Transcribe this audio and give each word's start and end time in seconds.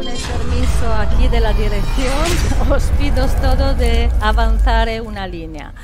con 0.00 0.08
el 0.08 0.16
permiso 0.16 0.94
aquí 0.94 1.28
de 1.28 1.40
la 1.40 1.52
dirección, 1.52 2.70
os 2.72 2.84
pido 2.98 3.26
todo 3.42 3.74
de 3.74 4.08
avanzar 4.22 4.88
una 5.02 5.26
línea. 5.26 5.74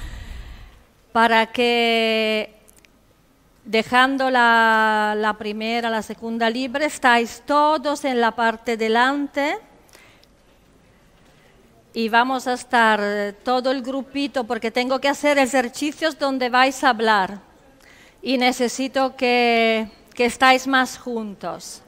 Para 1.13 1.45
que 1.53 2.55
dejando 3.63 4.31
la, 4.31 5.15
la, 5.19 5.35
primera, 5.35 5.91
la 5.91 6.01
segunda 6.01 6.49
libre, 6.49 6.87
estáis 6.87 7.43
todos 7.45 8.07
en 8.07 8.23
la 8.23 8.31
parte 8.31 8.79
delante. 8.79 9.59
Y 11.93 12.09
vamos 12.09 12.47
a 12.47 12.55
estar 12.55 13.01
eh, 13.03 13.35
todo 13.45 13.71
el 13.71 13.83
grupito 13.83 14.45
porque 14.45 14.71
tengo 14.71 14.99
que 14.99 15.11
hacer 15.11 15.37
ejercicios 15.37 16.19
donde 16.19 16.49
vais 16.49 16.83
a 16.85 16.89
hablar. 16.89 17.41
Y 18.23 18.39
necesito 18.39 19.15
que, 19.15 19.91
que 20.15 20.25
estáis 20.25 20.67
más 20.67 20.97
juntos. 20.97 21.83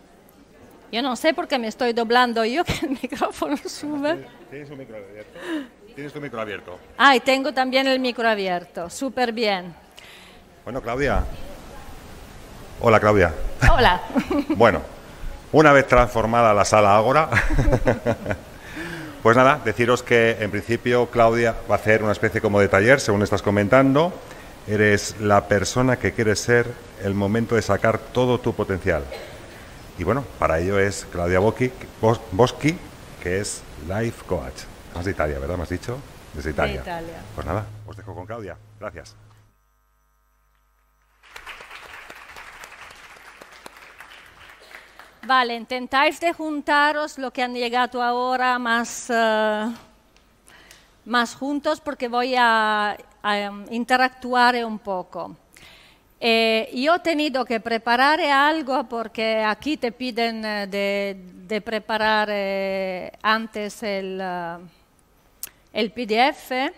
Yo 0.90 1.02
no 1.02 1.16
sé 1.16 1.34
por 1.34 1.46
qué 1.46 1.58
me 1.58 1.68
estoy 1.68 1.92
doblando 1.92 2.44
yo 2.44 2.64
que 2.64 2.86
el 2.86 2.98
micrófono 3.02 3.56
sube. 3.56 4.26
¿Tienes 4.50 4.70
un 4.70 4.78
micro 4.78 4.96
abierto? 4.96 5.38
Tienes 5.94 6.12
tu 6.12 6.20
micro 6.20 6.40
abierto. 6.40 6.78
Ah, 6.96 7.16
y 7.16 7.20
tengo 7.20 7.52
también 7.52 7.86
el 7.86 7.98
micro 7.98 8.28
abierto. 8.28 8.88
Súper 8.88 9.32
bien. 9.32 9.74
Bueno, 10.64 10.80
Claudia. 10.80 11.24
Hola, 12.80 13.00
Claudia. 13.00 13.34
Hola. 13.70 14.00
bueno, 14.50 14.80
una 15.52 15.72
vez 15.72 15.86
transformada 15.86 16.54
la 16.54 16.64
sala 16.64 16.96
Ágora, 16.96 17.28
pues 19.22 19.36
nada, 19.36 19.60
deciros 19.64 20.02
que 20.02 20.36
en 20.38 20.50
principio 20.50 21.06
Claudia 21.10 21.56
va 21.68 21.74
a 21.74 21.78
hacer 21.78 22.02
una 22.02 22.12
especie 22.12 22.40
como 22.40 22.60
de 22.60 22.68
taller, 22.68 23.00
según 23.00 23.22
estás 23.22 23.42
comentando. 23.42 24.12
Eres 24.68 25.16
la 25.20 25.48
persona 25.48 25.96
que 25.96 26.12
quieres 26.12 26.38
ser 26.38 26.66
el 27.02 27.14
momento 27.14 27.56
de 27.56 27.62
sacar 27.62 27.98
todo 27.98 28.38
tu 28.38 28.54
potencial. 28.54 29.02
Y 29.98 30.04
bueno, 30.04 30.24
para 30.38 30.60
ello 30.60 30.78
es 30.78 31.04
Claudia 31.10 31.40
Boschi, 31.40 32.78
que 33.20 33.40
es 33.40 33.62
Life 33.88 34.24
Coach. 34.26 34.62
Más 34.94 35.04
de 35.04 35.10
Italia, 35.10 35.40
¿verdad? 35.40 35.56
¿Me 35.56 35.64
has 35.64 35.68
dicho? 35.68 35.98
Desde 36.34 36.50
Italia. 36.50 36.74
De 36.76 36.80
Italia. 36.82 37.22
Pues 37.34 37.44
nada, 37.44 37.66
os 37.84 37.96
dejo 37.96 38.14
con 38.14 38.24
Claudia. 38.24 38.56
Gracias. 38.78 39.16
Vale, 45.26 45.56
intentáis 45.56 46.20
de 46.20 46.32
juntaros 46.32 47.18
lo 47.18 47.32
que 47.32 47.42
han 47.42 47.54
llegado 47.54 48.00
ahora 48.00 48.56
más, 48.60 49.10
uh, 49.10 49.74
más 51.06 51.34
juntos 51.34 51.80
porque 51.80 52.06
voy 52.06 52.36
a, 52.36 52.96
a 53.22 53.50
um, 53.50 53.64
interactuar 53.70 54.64
un 54.64 54.78
poco. 54.78 55.36
Eh, 56.20 56.70
yo 56.74 56.96
he 56.96 56.98
tenido 56.98 57.44
que 57.44 57.60
preparar 57.60 58.20
algo 58.20 58.84
porque 58.88 59.44
aquí 59.44 59.76
te 59.76 59.92
piden 59.92 60.44
eh, 60.44 60.66
de, 60.66 61.16
de 61.46 61.60
preparar 61.60 62.28
eh, 62.32 63.12
antes 63.22 63.84
el, 63.84 64.20
uh, 64.20 64.60
el 65.72 65.92
PDF, 65.92 66.72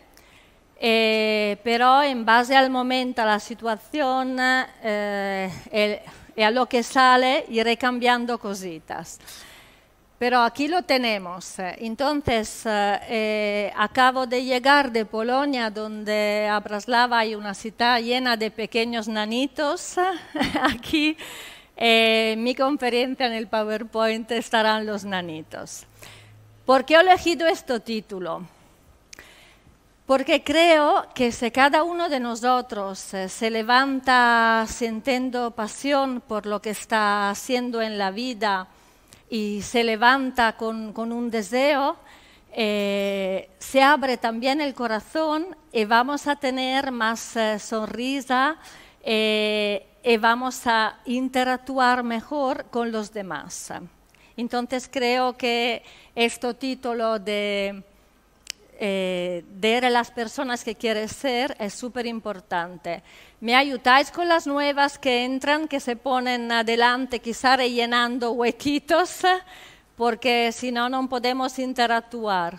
eh, 0.79 1.57
pero 1.65 2.03
en 2.03 2.23
base 2.27 2.55
al 2.55 2.69
momento, 2.69 3.23
a 3.23 3.25
la 3.25 3.41
situación, 3.41 4.39
el, 4.39 6.01
y 6.37 6.43
a 6.43 6.51
lo 6.51 6.67
que 6.67 6.83
sale 6.83 7.47
iré 7.49 7.79
cambiando 7.79 8.39
cositas. 8.39 9.19
Pero 10.21 10.43
aquí 10.43 10.69
lo 10.69 10.83
tenemos. 10.83 11.55
Entonces, 11.79 12.65
eh, 12.67 13.73
acabo 13.75 14.27
de 14.27 14.45
llegar 14.45 14.93
de 14.93 15.07
Polonia, 15.07 15.71
donde 15.71 16.47
a 16.47 16.61
Braslava 16.61 17.21
hay 17.21 17.35
una 17.35 17.55
ciudad 17.55 17.99
llena 18.03 18.37
de 18.37 18.51
pequeños 18.51 19.09
nanitos. 19.09 19.97
aquí 20.62 21.17
en 21.75 21.79
eh, 21.79 22.35
mi 22.37 22.55
conferencia 22.55 23.25
en 23.29 23.33
el 23.33 23.47
PowerPoint 23.47 24.31
estarán 24.33 24.85
los 24.85 25.07
nanitos. 25.07 25.87
¿Por 26.67 26.84
qué 26.84 26.97
he 26.97 27.01
elegido 27.01 27.47
este 27.47 27.81
título? 27.81 28.43
Porque 30.05 30.45
creo 30.45 31.07
que 31.15 31.33
si 31.33 31.50
cada 31.50 31.83
uno 31.83 32.11
de 32.11 32.21
nosotros 32.21 33.15
eh, 33.15 33.31
se 33.31 33.49
levanta 33.49 34.67
sintiendo 34.69 35.53
pasión 35.53 36.21
por 36.21 36.44
lo 36.44 36.61
que 36.61 36.69
está 36.69 37.31
haciendo 37.31 37.81
en 37.81 37.97
la 37.97 38.11
vida 38.11 38.69
y 39.31 39.63
se 39.63 39.85
levanta 39.85 40.57
con, 40.57 40.93
un 40.97 41.31
deseo, 41.31 41.97
eh, 42.53 43.49
se 43.61 43.81
abre 43.81 44.17
también 44.17 44.61
el 44.61 44.75
corazón 44.75 45.57
y 45.73 45.85
vamos 45.85 46.27
a 46.27 46.35
tener 46.35 46.91
más 46.91 47.37
eh, 47.37 47.61
sonrisa 47.61 48.57
eh, 49.05 49.87
y 50.03 50.17
vamos 50.17 50.67
a 50.67 50.99
interactuar 51.05 52.03
mejor 52.03 52.67
con 52.71 52.91
los 52.91 53.13
demás. 53.13 53.73
Entonces 54.37 54.89
creo 54.91 55.37
que 55.37 55.85
este 56.17 56.53
título 56.55 57.21
de 57.21 57.85
eh, 58.83 59.45
de 59.47 59.91
las 59.91 60.11
personas 60.11 60.65
que 60.65 60.75
quieres 60.75 61.13
ser 61.13 61.55
es 61.61 61.75
súper 61.75 62.07
importante. 62.07 63.03
Me 63.39 63.55
ayudáis 63.55 64.11
con 64.11 64.27
las 64.27 64.47
nuevas 64.47 64.99
que 64.99 65.27
entran, 65.27 65.69
que 65.69 65.81
se 65.81 65.97
ponen 65.97 66.51
adelante, 66.51 67.19
quizá 67.19 67.57
rellenando 67.57 68.33
huequitos, 68.33 69.21
porque 69.97 70.51
si 70.53 70.73
no, 70.73 70.89
no 70.89 71.07
podemos 71.11 71.59
interactuar. 71.59 72.57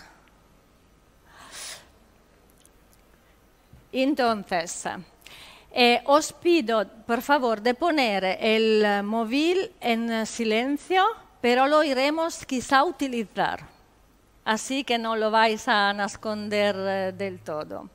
Entonces, 3.91 4.83
eh, 5.71 6.03
os 6.05 6.33
pido, 6.33 6.87
por 7.07 7.23
favor, 7.23 7.61
de 7.63 7.73
poner 7.73 8.37
el 8.39 9.01
móvil 9.01 9.71
en 9.81 10.27
silencio, 10.27 11.03
pero 11.41 11.65
lo 11.65 11.83
iremos 11.83 12.45
quizá 12.45 12.83
utilizar 12.83 13.70
así 14.45 14.83
que 14.83 14.97
no 14.97 15.15
lo 15.15 15.31
vais 15.31 15.67
a 15.67 15.91
esconder 16.05 16.75
eh, 16.77 17.11
del 17.15 17.39
todo. 17.39 17.89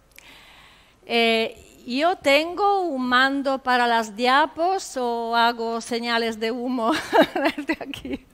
Eh, 1.04 1.62
yo 1.86 2.16
tengo 2.16 2.80
un 2.80 3.06
mando 3.06 3.58
para 3.62 3.86
las 3.86 4.16
diapos 4.16 4.96
o 4.96 5.36
hago 5.36 5.80
señales 5.80 6.40
de 6.40 6.50
humo 6.50 6.92
desde 7.56 7.72
aquí. 7.80 8.26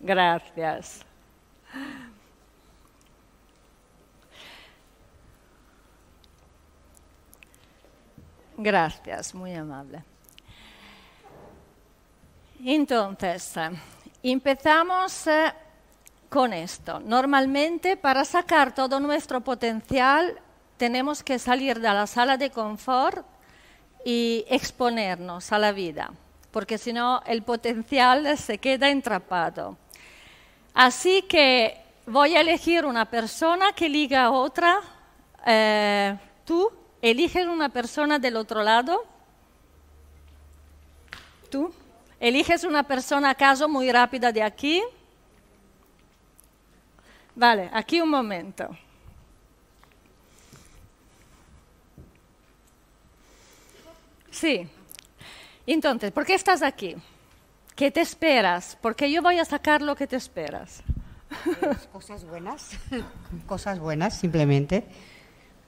Gracias. 0.00 1.04
Gracias, 8.56 9.34
muy 9.36 9.54
amable. 9.54 10.02
Entonces, 12.64 13.54
Empezamos 14.22 15.26
eh, 15.28 15.52
con 16.28 16.52
esto. 16.52 17.00
Normalmente 17.00 17.96
para 17.96 18.24
sacar 18.24 18.74
todo 18.74 18.98
nuestro 18.98 19.40
potencial 19.40 20.38
tenemos 20.76 21.22
que 21.22 21.38
salir 21.38 21.80
de 21.80 21.88
la 21.88 22.06
sala 22.06 22.36
de 22.36 22.50
confort 22.50 23.24
y 24.04 24.44
exponernos 24.48 25.52
a 25.52 25.58
la 25.58 25.72
vida, 25.72 26.12
porque 26.50 26.78
si 26.78 26.92
no 26.92 27.22
el 27.26 27.42
potencial 27.42 28.36
se 28.38 28.58
queda 28.58 28.88
entrapado. 28.90 29.76
Así 30.74 31.22
que 31.22 31.80
voy 32.06 32.36
a 32.36 32.40
elegir 32.40 32.86
una 32.86 33.04
persona 33.04 33.72
que 33.72 33.88
liga 33.88 34.24
a 34.24 34.30
otra. 34.30 34.80
Eh, 35.46 36.16
¿Tú 36.44 36.70
eliges 37.02 37.46
una 37.46 37.68
persona 37.68 38.18
del 38.18 38.36
otro 38.36 38.62
lado? 38.62 39.04
¿Tú? 41.50 41.72
Eliges 42.20 42.64
una 42.64 42.82
persona 42.82 43.30
acaso 43.30 43.68
muy 43.68 43.90
rápida 43.92 44.32
de 44.32 44.42
aquí. 44.42 44.82
Vale, 47.34 47.70
aquí 47.72 48.00
un 48.00 48.10
momento. 48.10 48.68
Sí. 54.30 54.68
Entonces, 55.66 56.10
¿por 56.12 56.24
qué 56.24 56.34
estás 56.34 56.62
aquí? 56.62 56.96
¿Qué 57.76 57.90
te 57.90 58.00
esperas? 58.00 58.76
Porque 58.80 59.10
yo 59.10 59.22
voy 59.22 59.38
a 59.38 59.44
sacar 59.44 59.82
lo 59.82 59.94
que 59.94 60.06
te 60.06 60.16
esperas. 60.16 60.82
Pues 61.60 61.86
cosas 61.92 62.24
buenas, 62.24 62.70
cosas 63.46 63.78
buenas 63.78 64.18
simplemente. 64.18 64.84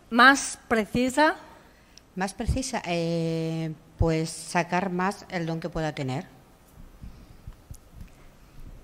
¿Más 0.08 0.58
precisa? 0.66 1.36
Más 2.16 2.34
precisa, 2.34 2.82
eh, 2.86 3.72
pues 3.98 4.30
sacar 4.30 4.90
más 4.90 5.26
el 5.28 5.46
don 5.46 5.60
que 5.60 5.68
pueda 5.68 5.94
tener. 5.94 6.39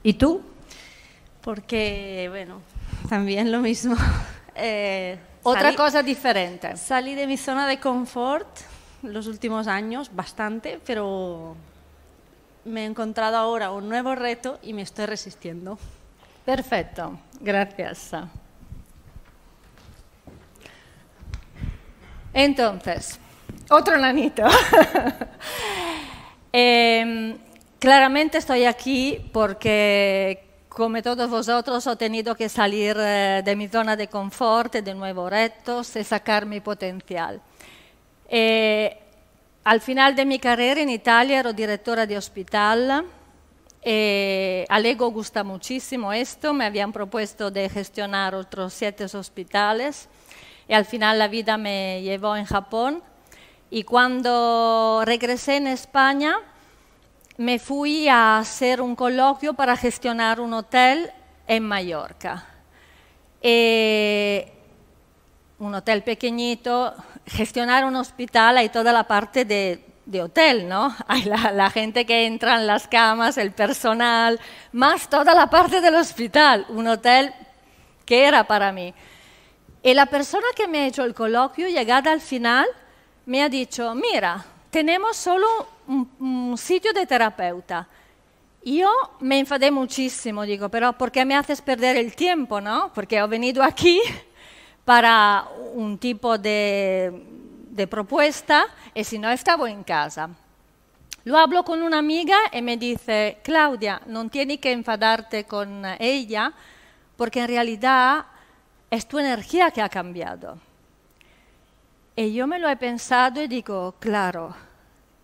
¿Y 0.06 0.12
tú? 0.12 0.41
Porque, 1.41 2.29
bueno, 2.31 2.62
también 3.08 3.50
lo 3.50 3.61
mismo. 3.61 3.97
Eh, 4.58 5.19
Otra 5.43 5.64
salí, 5.64 5.76
cosa 5.76 6.03
diferente. 6.03 6.79
Salí 6.79 7.14
de 7.14 7.26
mi 7.26 7.37
zona 7.37 7.69
de 7.69 7.79
confort 7.79 8.49
los 9.03 9.26
últimos 9.26 9.67
años, 9.67 10.08
bastante, 10.17 10.81
pero 10.87 11.55
me 12.64 12.85
he 12.85 12.87
encontrado 12.87 13.37
ahora 13.37 13.70
un 13.73 13.87
nuevo 13.87 14.14
reto 14.14 14.58
y 14.62 14.73
me 14.73 14.81
estoy 14.81 15.05
resistiendo. 15.05 15.79
Perfecto, 16.47 17.19
gracias. 17.38 18.12
Entonces, 22.32 23.20
otro 23.69 23.99
nanito. 23.99 24.44
eh, 26.55 27.37
claramente 27.87 28.38
estoy 28.38 28.65
aquí 28.65 29.31
porque, 29.33 30.43
como 30.69 31.00
todos 31.03 31.31
vosotros, 31.31 31.87
he 31.87 31.94
tenido 31.94 32.35
que 32.35 32.49
salir 32.49 32.97
eh, 32.99 33.43
de 33.44 33.55
mi 33.55 33.69
zona 33.69 33.94
de 33.94 34.09
confort, 34.09 34.75
de 34.75 34.93
nuevos 34.93 35.31
retos 35.31 35.94
y 35.94 36.03
sacar 36.03 36.47
mi 36.47 36.59
potencial. 36.59 37.41
Eh, 38.29 38.99
al 39.62 39.81
final 39.81 40.17
de 40.17 40.25
mi 40.25 40.41
carrera 40.41 40.81
en 40.81 40.88
Italia 40.88 41.38
ero 41.38 41.53
directora 41.53 42.06
de 42.06 42.19
hospital. 42.19 43.05
Eh, 43.83 44.67
a 44.69 44.81
Lego 44.81 45.12
gusta 45.12 45.44
muchísimo 45.44 46.12
esto, 46.12 46.53
me 46.53 46.65
habían 46.65 46.91
propuesto 46.91 47.53
de 47.53 47.69
gestionar 47.69 48.35
otros 48.35 48.75
siete 48.75 49.05
hospitales 49.05 50.09
y 50.67 50.75
al 50.75 50.87
final 50.87 51.21
la 51.21 51.29
vida 51.29 51.56
me 51.56 52.03
llevó 52.03 52.35
en 52.35 52.47
Japón 52.47 53.00
y 53.71 53.85
cuando 53.85 55.05
regresé 55.05 55.59
en 55.59 55.69
España 55.69 56.37
me 57.38 57.59
fui 57.59 58.09
a 58.09 58.38
hacer 58.38 58.81
un 58.81 58.97
coloquio 58.97 59.55
para 59.55 59.77
gestionar 59.77 60.41
un 60.41 60.55
hotel 60.55 61.11
en 61.47 61.62
Mallorca. 61.62 62.47
Eh, 63.43 64.53
un 65.59 65.75
hotel 65.75 66.03
pequeñito, 66.03 66.94
gestionar 67.27 67.85
un 67.85 67.97
hospital 67.97 68.59
hay 68.59 68.69
toda 68.69 68.93
la 68.93 69.05
parte 69.05 69.44
de, 69.44 69.83
hotel, 70.23 70.69
¿no? 70.69 70.94
Hay 71.09 71.25
la, 71.25 71.50
la, 71.50 71.69
gente 71.69 72.06
que 72.06 72.27
entra 72.27 72.61
en 72.61 72.67
las 72.67 72.87
camas, 72.87 73.37
el 73.39 73.50
personal, 73.50 74.39
más 74.73 75.11
toda 75.11 75.35
la 75.35 75.50
parte 75.50 75.81
del 75.81 75.97
hospital, 75.97 76.65
un 76.69 76.87
hotel 76.87 77.35
que 78.05 78.25
era 78.25 78.44
para 78.44 78.71
mí. 78.71 78.94
Y 79.82 79.94
la 79.94 80.06
persona 80.06 80.47
que 80.55 80.69
me 80.69 80.79
ha 80.79 80.87
hecho 80.87 81.05
el 81.05 81.12
coloquio, 81.12 81.69
llegada 81.69 82.12
al 82.12 82.21
final, 82.21 82.67
me 83.27 83.43
ha 83.43 83.49
dicho, 83.49 83.94
mira, 83.94 84.44
tenemos 84.71 85.17
solo 85.17 85.75
un, 85.88 86.55
sitio 86.56 86.93
de 86.93 87.06
terapeuta. 87.06 87.87
Yo 88.65 88.91
me 89.21 89.38
enfadé 89.38 89.71
muchísimo, 89.71 90.43
digo, 90.43 90.69
pero 90.69 90.93
¿por 90.93 91.12
qué 91.12 91.25
me 91.25 91.37
haces 91.37 91.62
perder 91.62 91.97
el 91.97 92.17
tiempo, 92.17 92.61
no? 92.61 92.93
Porque 92.93 93.17
he 93.17 93.27
venido 93.27 93.62
aquí 93.62 94.00
para 94.85 95.47
un 95.75 95.99
tipo 95.99 96.37
de, 96.38 97.23
propuesta 97.88 98.67
y 98.94 99.05
si 99.05 99.19
no 99.19 99.31
estaba 99.31 99.71
en 99.71 99.85
casa. 99.85 100.31
Lo 101.25 101.37
hablo 101.38 101.65
con 101.65 101.83
una 101.83 101.99
amiga 101.99 102.37
y 102.53 102.62
me 102.62 102.77
dice, 102.77 103.39
Claudia, 103.43 104.00
no 104.06 104.29
tienes 104.29 104.59
que 104.59 104.73
enfadarte 104.73 105.44
con 105.44 105.85
ella 105.99 106.53
porque 107.17 107.41
en 107.41 107.49
realidad 107.49 108.27
es 108.91 109.06
tu 109.06 109.19
energía 109.19 109.71
que 109.71 109.82
ha 109.82 109.89
cambiado. 109.89 110.59
Y 112.15 112.32
yo 112.32 112.47
me 112.47 112.59
lo 112.59 112.69
he 112.69 112.77
pensado 112.77 113.43
y 113.43 113.49
digo, 113.49 113.94
claro, 113.99 114.55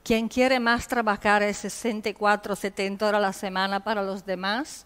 quien 0.03 0.29
quiere 0.29 0.59
más 0.59 0.89
trabajar 0.89 1.43
es 1.43 1.59
64, 1.59 2.57
70 2.57 3.07
horas 3.07 3.19
a 3.19 3.23
la 3.23 3.33
semana 3.33 3.81
para 3.81 4.03
los 4.03 4.27
demás. 4.27 4.85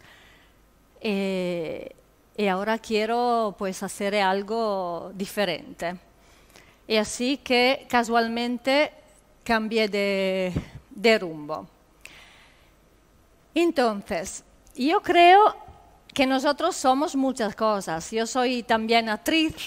Eh, 1.01 1.95
y 2.37 2.47
ahora 2.49 2.79
quiero 2.79 3.55
pues 3.59 3.83
hacer 3.83 4.15
algo 4.17 5.11
diferente. 5.15 5.97
Y 6.87 6.97
así 6.97 7.39
que 7.39 7.87
casualmente 7.89 8.93
cambié 9.43 9.89
de, 9.89 11.19
rumbo. 11.19 11.67
Entonces, 13.55 14.45
yo 14.75 15.01
creo 15.01 15.57
que 16.13 16.27
nosotros 16.27 16.77
somos 16.77 17.17
muchas 17.17 17.57
cosas. 17.57 18.11
Yo 18.11 18.27
soy 18.27 18.63
también 18.63 19.09
actriz. 19.09 19.55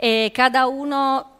Eh, 0.00 0.30
cada 0.32 0.68
uno 0.68 1.37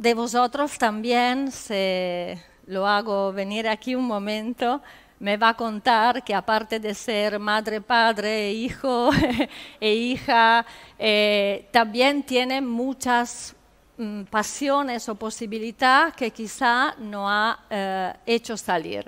de 0.00 0.14
vosotros 0.14 0.78
también, 0.78 1.52
se 1.52 2.42
lo 2.64 2.86
hago 2.86 3.34
venir 3.34 3.68
aquí 3.68 3.94
un 3.94 4.06
momento, 4.06 4.80
me 5.18 5.36
va 5.36 5.50
a 5.50 5.54
contar 5.54 6.24
que 6.24 6.34
aparte 6.34 6.80
de 6.80 6.94
ser 6.94 7.38
madre, 7.38 7.82
padre, 7.82 8.50
hijo 8.50 9.10
e 9.78 9.92
hija, 9.92 10.64
eh, 10.98 11.68
también 11.70 12.22
tiene 12.22 12.62
muchas 12.62 13.54
mm, 13.98 14.22
pasiones 14.22 15.06
o 15.10 15.14
posibilidades 15.16 16.14
que 16.14 16.30
quizá 16.30 16.94
no 16.98 17.28
ha 17.28 17.58
eh, 17.68 18.14
hecho 18.24 18.56
salir. 18.56 19.04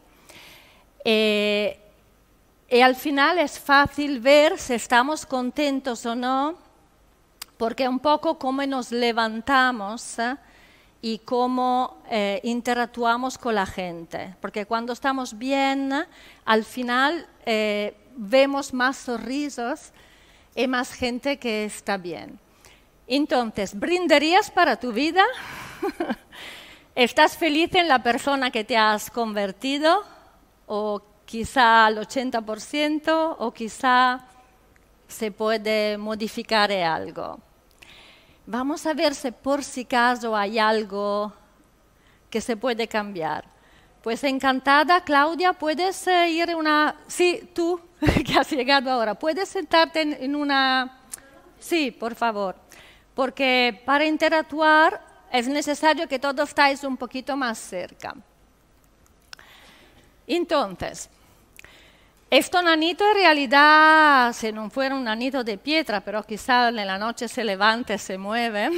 y 1.03 2.81
al 2.83 2.97
final 2.97 3.39
es 3.39 3.59
fácil 3.59 4.21
ver 4.21 4.59
si 4.59 4.75
estamos 4.75 5.25
contentos 5.25 6.05
o 6.05 6.15
no 6.15 6.55
porque 7.57 7.89
un 7.89 7.99
poco 7.99 8.39
cómo 8.39 8.67
nos 8.67 8.93
levantamos 8.93 10.19
¿eh? 10.19 10.37
Y 11.05 11.19
cómo 11.19 12.01
eh, 12.09 12.41
interactuamos 12.45 13.37
con 13.37 13.57
la 13.57 13.67
gente. 13.67 14.37
Porque 14.41 14.67
cuando 14.67 14.93
estamos 14.93 15.37
bien, 15.37 15.93
al 16.45 16.65
final 16.65 17.27
eh, 17.45 17.97
vemos 18.17 18.73
más 18.73 18.97
sonrisos 18.99 19.93
y 20.55 20.69
más 20.69 20.95
gente 20.95 21.39
que 21.39 21.65
está 21.65 21.97
bien. 21.97 22.39
Entonces, 23.09 23.79
¿brindarías 23.79 24.49
para 24.51 24.77
tu 24.77 24.93
vida? 24.93 25.25
¿Estás 26.95 27.37
feliz 27.37 27.75
en 27.75 27.89
la 27.89 28.01
persona 28.01 28.53
que 28.53 28.63
te 28.63 28.77
has 28.77 29.11
convertido? 29.11 30.05
¿O 30.67 31.03
quizá 31.25 31.87
al 31.87 31.99
80%? 31.99 33.37
¿O 33.39 33.53
quizá 33.53 34.21
se 35.09 35.33
puede 35.33 35.99
modificar 35.99 36.71
algo? 36.71 37.41
Vamos 38.47 38.85
a 38.87 38.95
ver 38.95 39.15
si 39.15 39.31
por 39.31 39.63
si 39.63 39.83
acaso 39.83 40.35
hay 40.35 40.59
algo 40.59 41.33
que 42.29 42.41
se 42.41 42.57
puede 42.57 42.89
cambiar. 42.89 43.45
Pues 44.03 44.25
encantada, 44.25 45.05
Claudia, 45.05 45.53
puedes 45.53 46.09
eh, 46.09 46.29
ir 46.29 46.57
una... 46.57 46.97
Sí, 47.07 47.49
tú 47.55 47.81
que 48.27 48.35
has 48.37 48.51
llegado 48.51 48.91
ahora, 48.91 49.15
puedes 49.15 49.49
sentarte 49.49 50.01
en, 50.01 50.35
una... 50.35 50.99
Sí, 51.61 51.93
por 51.93 52.17
favor, 52.17 52.57
porque 53.15 53.81
para 53.87 54.05
interactuar 54.05 55.01
es 55.31 55.47
necesario 55.47 56.09
que 56.09 56.19
todos 56.19 56.49
estáis 56.49 56.83
un 56.83 56.97
poquito 56.97 57.37
más 57.37 57.59
cerca. 57.59 58.17
Entonces, 60.27 61.09
este 62.33 62.63
nanito 62.63 63.07
en 63.07 63.15
realidad, 63.15 64.33
si 64.33 64.51
no 64.53 64.71
fuera 64.71 64.95
un 64.95 65.05
nanito 65.05 65.45
de 65.45 65.59
piedra, 65.59 66.01
pero 66.01 66.23
quizá 66.23 66.71
en 66.71 66.77
la 66.77 66.97
noche 66.97 67.29
se 67.29 67.45
levanta 67.45 67.93
y 67.93 67.99
se 67.99 68.17
mueve, 68.17 68.71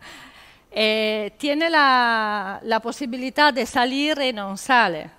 eh, 0.70 1.32
tiene 1.38 1.70
la, 1.70 2.60
la, 2.62 2.80
posibilidad 2.80 3.50
de 3.54 3.64
salir 3.64 4.18
y 4.20 4.34
no 4.34 4.58
sale. 4.58 5.10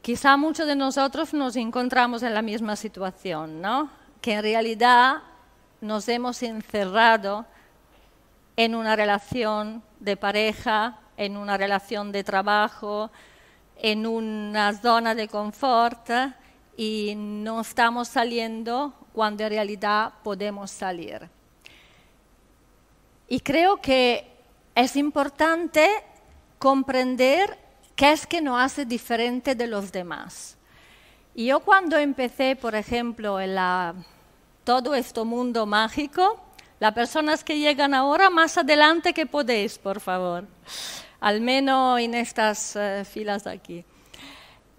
Quizá 0.00 0.38
muchos 0.38 0.66
de 0.66 0.76
nosotros 0.76 1.34
nos 1.34 1.56
encontramos 1.56 2.22
en 2.22 2.32
la 2.32 2.40
misma 2.40 2.74
situación, 2.74 3.60
¿no? 3.60 3.90
que 4.22 4.32
en 4.32 4.42
realidad 4.42 5.18
nos 5.82 6.08
hemos 6.08 6.42
encerrado 6.42 7.44
en 8.56 8.74
una 8.74 8.96
relación 8.96 9.82
de 10.00 10.16
pareja, 10.16 11.00
en 11.18 11.36
una 11.36 11.58
relación 11.58 12.12
de 12.12 12.24
trabajo, 12.24 13.10
en 13.76 14.06
una 14.06 14.72
zona 14.72 15.14
de 15.14 15.28
confort 15.28 16.08
y 16.78 17.14
no 17.16 17.60
estamos 17.60 18.06
saliendo 18.06 18.94
cuando 19.12 19.42
en 19.42 19.50
realidad 19.50 20.12
podemos 20.22 20.70
salir. 20.70 21.28
Y 23.26 23.40
creo 23.40 23.78
que 23.78 24.30
es 24.76 24.94
importante 24.94 25.88
comprender 26.60 27.58
qué 27.96 28.12
es 28.12 28.28
que 28.28 28.40
nos 28.40 28.62
hace 28.62 28.84
diferente 28.84 29.56
de 29.56 29.66
los 29.66 29.90
demás. 29.90 30.56
Y 31.34 31.46
yo 31.46 31.58
cuando 31.58 31.96
empecé, 31.98 32.54
por 32.54 32.76
ejemplo, 32.76 33.40
en 33.40 33.56
todo 34.62 34.94
este 34.94 35.24
mundo 35.24 35.66
mágico, 35.66 36.40
las 36.78 36.94
personas 36.94 37.42
que 37.42 37.58
llegan 37.58 37.92
ahora, 37.92 38.30
más 38.30 38.56
adelante 38.56 39.12
que 39.12 39.26
podéis, 39.26 39.78
por 39.78 39.98
favor, 39.98 40.46
al 41.18 41.40
menos 41.40 41.98
en 41.98 42.14
estas 42.14 42.76
eh, 42.76 43.04
filas 43.04 43.48
aquí. 43.48 43.84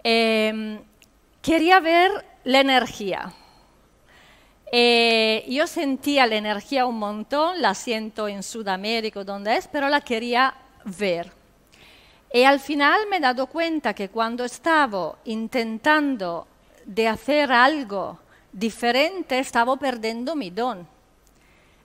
Em, 0.02 0.80
quería 1.42 1.80
ver 1.80 2.24
la 2.44 2.60
energía. 2.60 3.32
Eh, 4.72 5.44
yo 5.48 5.66
sentía 5.66 6.26
la 6.26 6.36
energía 6.36 6.86
un 6.86 6.98
montón, 6.98 7.60
la 7.60 7.74
siento 7.74 8.28
en 8.28 8.42
Sudamérica, 8.42 9.24
donde 9.24 9.56
es, 9.56 9.66
pero 9.66 9.88
la 9.88 10.00
quería 10.00 10.54
ver. 10.84 11.32
Y 12.32 12.44
al 12.44 12.60
final 12.60 13.00
me 13.10 13.16
he 13.16 13.20
dado 13.20 13.46
cuenta 13.48 13.92
que 13.92 14.08
cuando 14.08 14.44
estaba 14.44 15.16
intentando 15.24 16.46
de 16.84 17.08
hacer 17.08 17.50
algo 17.50 18.18
diferente, 18.52 19.40
estaba 19.40 19.76
perdiendo 19.76 20.36
mi 20.36 20.50
don. 20.50 20.86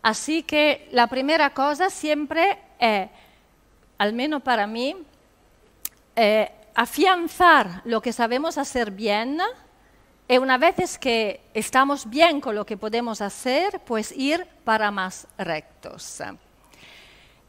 Así 0.04 0.44
que 0.44 0.88
la 0.92 1.08
primera 1.08 1.50
cosa 1.50 1.90
siempre 1.90 2.60
es, 2.78 3.10
al 3.98 4.14
menos 4.14 4.44
para 4.44 4.68
mí, 4.68 4.96
eh, 6.16 6.52
afianzar 6.76 7.82
lo 7.86 8.02
que 8.02 8.14
sabemos 8.14 8.58
hacer 8.58 8.92
bien 8.92 9.40
y 10.28 10.38
una 10.38 10.58
vez 10.58 10.98
que 10.98 11.42
estamos 11.54 12.10
bien 12.10 12.42
con 12.42 12.56
lo 12.56 12.66
que 12.66 12.78
podemos 12.78 13.22
hacer, 13.22 13.80
pues 13.86 14.12
ir 14.12 14.46
para 14.64 14.92
más 14.92 15.28
rectos. 15.38 16.22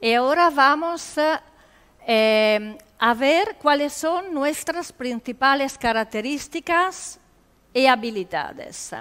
Y 0.00 0.12
ahora 0.12 0.50
vamos 0.50 1.14
eh, 2.06 2.78
a 2.98 3.14
ver 3.14 3.56
cuáles 3.56 3.92
son 3.94 4.32
nuestras 4.32 4.92
principales 4.92 5.76
características 5.78 7.18
y 7.72 7.86
habilidades. 7.86 8.94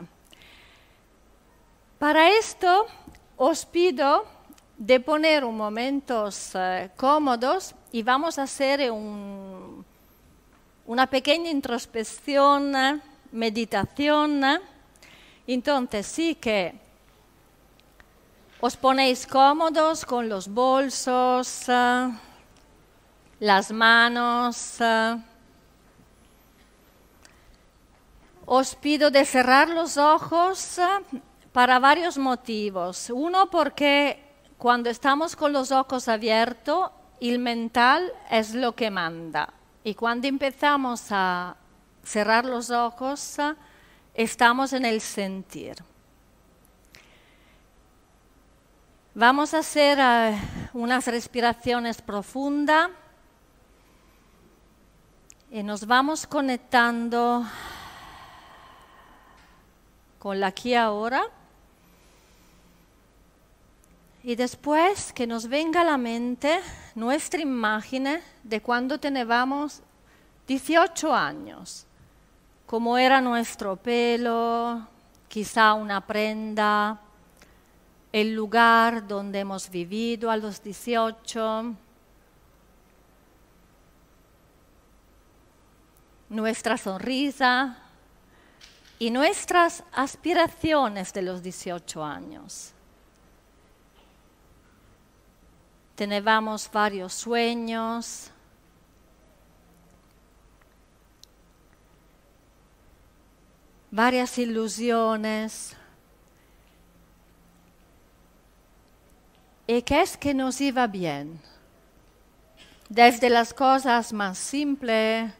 Para 1.99 2.29
esto 2.29 2.87
os 3.37 3.65
pido 3.65 4.25
de 4.77 4.99
poner 4.99 5.43
un 5.43 5.55
momentos 5.55 6.51
eh, 6.55 6.89
cómodos 6.95 7.75
y 7.91 8.03
vamos 8.03 8.39
a 8.39 8.43
hacer 8.43 8.91
un, 8.91 9.54
una 10.87 11.07
pequeña 11.07 11.49
introspección, 11.49 12.75
eh, 12.75 13.01
meditación. 13.31 14.41
Entonces 15.47 16.05
sí 16.05 16.35
que 16.35 16.75
os 18.59 18.77
ponéis 18.77 19.25
cómodos 19.25 20.05
con 20.05 20.29
los 20.29 20.47
bolsos, 20.47 21.69
eh, 21.69 22.09
las 23.39 23.71
manos. 23.71 24.77
Os 28.45 28.75
pido 28.75 29.09
de 29.09 29.25
cerrar 29.25 29.69
los 29.69 29.97
ojos 29.97 30.79
para 31.51 31.79
varios 31.79 32.17
motivos. 32.19 33.09
Uno 33.09 33.49
porque 33.49 34.21
cuando 34.57 34.91
estamos 34.91 35.35
con 35.35 35.51
los 35.51 35.71
ojos 35.71 36.07
abiertos, 36.07 36.91
el 37.19 37.39
mental 37.39 38.13
es 38.29 38.53
lo 38.53 38.75
que 38.75 38.91
manda. 38.91 39.54
Y 39.85 39.93
cuando 39.93 40.27
empezamos 40.27 41.11
a 41.11 41.55
cerrar 42.03 42.43
los 42.43 42.71
ojos, 42.71 43.37
estamos 44.15 44.73
en 44.73 44.83
el 44.83 44.99
sentir. 44.99 45.75
Vamos 49.13 49.53
a 49.53 49.59
hacer 49.59 49.99
uh, 49.99 50.79
unas 50.79 51.05
respiraciones 51.05 52.01
profundas 52.01 52.89
y 55.51 55.61
nos 55.61 55.85
vamos 55.85 56.25
conectando 56.25 57.45
con 60.17 60.39
la 60.39 60.47
aquí 60.47 60.73
ahora. 60.73 61.21
Y 64.23 64.35
después 64.35 65.13
que 65.13 65.27
nos 65.27 65.47
venga 65.47 65.81
a 65.81 65.83
la 65.83 65.97
mente 65.99 66.59
nuestra 66.95 67.41
imagen 67.41 68.21
de 68.41 68.61
cuando 68.61 68.97
teníamos 68.97 69.81
18 70.47 71.13
años, 71.13 71.85
cómo 72.65 72.97
era 72.97 73.19
nuestro 73.19 73.75
pelo, 73.75 74.87
quizá 75.27 75.73
una 75.73 75.99
prenda, 75.99 77.01
el 78.13 78.33
lugar 78.33 79.05
donde 79.05 79.39
hemos 79.39 79.69
vivido 79.69 80.31
a 80.31 80.37
los 80.37 80.63
18, 80.63 81.75
nuestra 86.29 86.77
sonrisa 86.77 87.77
y 88.99 89.11
nuestras 89.11 89.83
aspiraciones 89.91 91.11
de 91.11 91.21
los 91.23 91.43
18 91.43 92.05
años. 92.05 92.74
Teníamos 95.95 96.69
varios 96.71 97.13
sueños. 97.13 98.31
varias 103.95 104.37
ilusiones. 104.37 105.73
¿Y 109.65 109.81
qué 109.83 110.01
es 110.01 110.17
que 110.17 110.33
nos 110.33 110.59
iba 110.59 110.85
bien? 110.85 111.39
Desde 112.89 113.29
las 113.29 113.53
cosas 113.53 114.11
más 114.11 114.37
simples, 114.37 115.31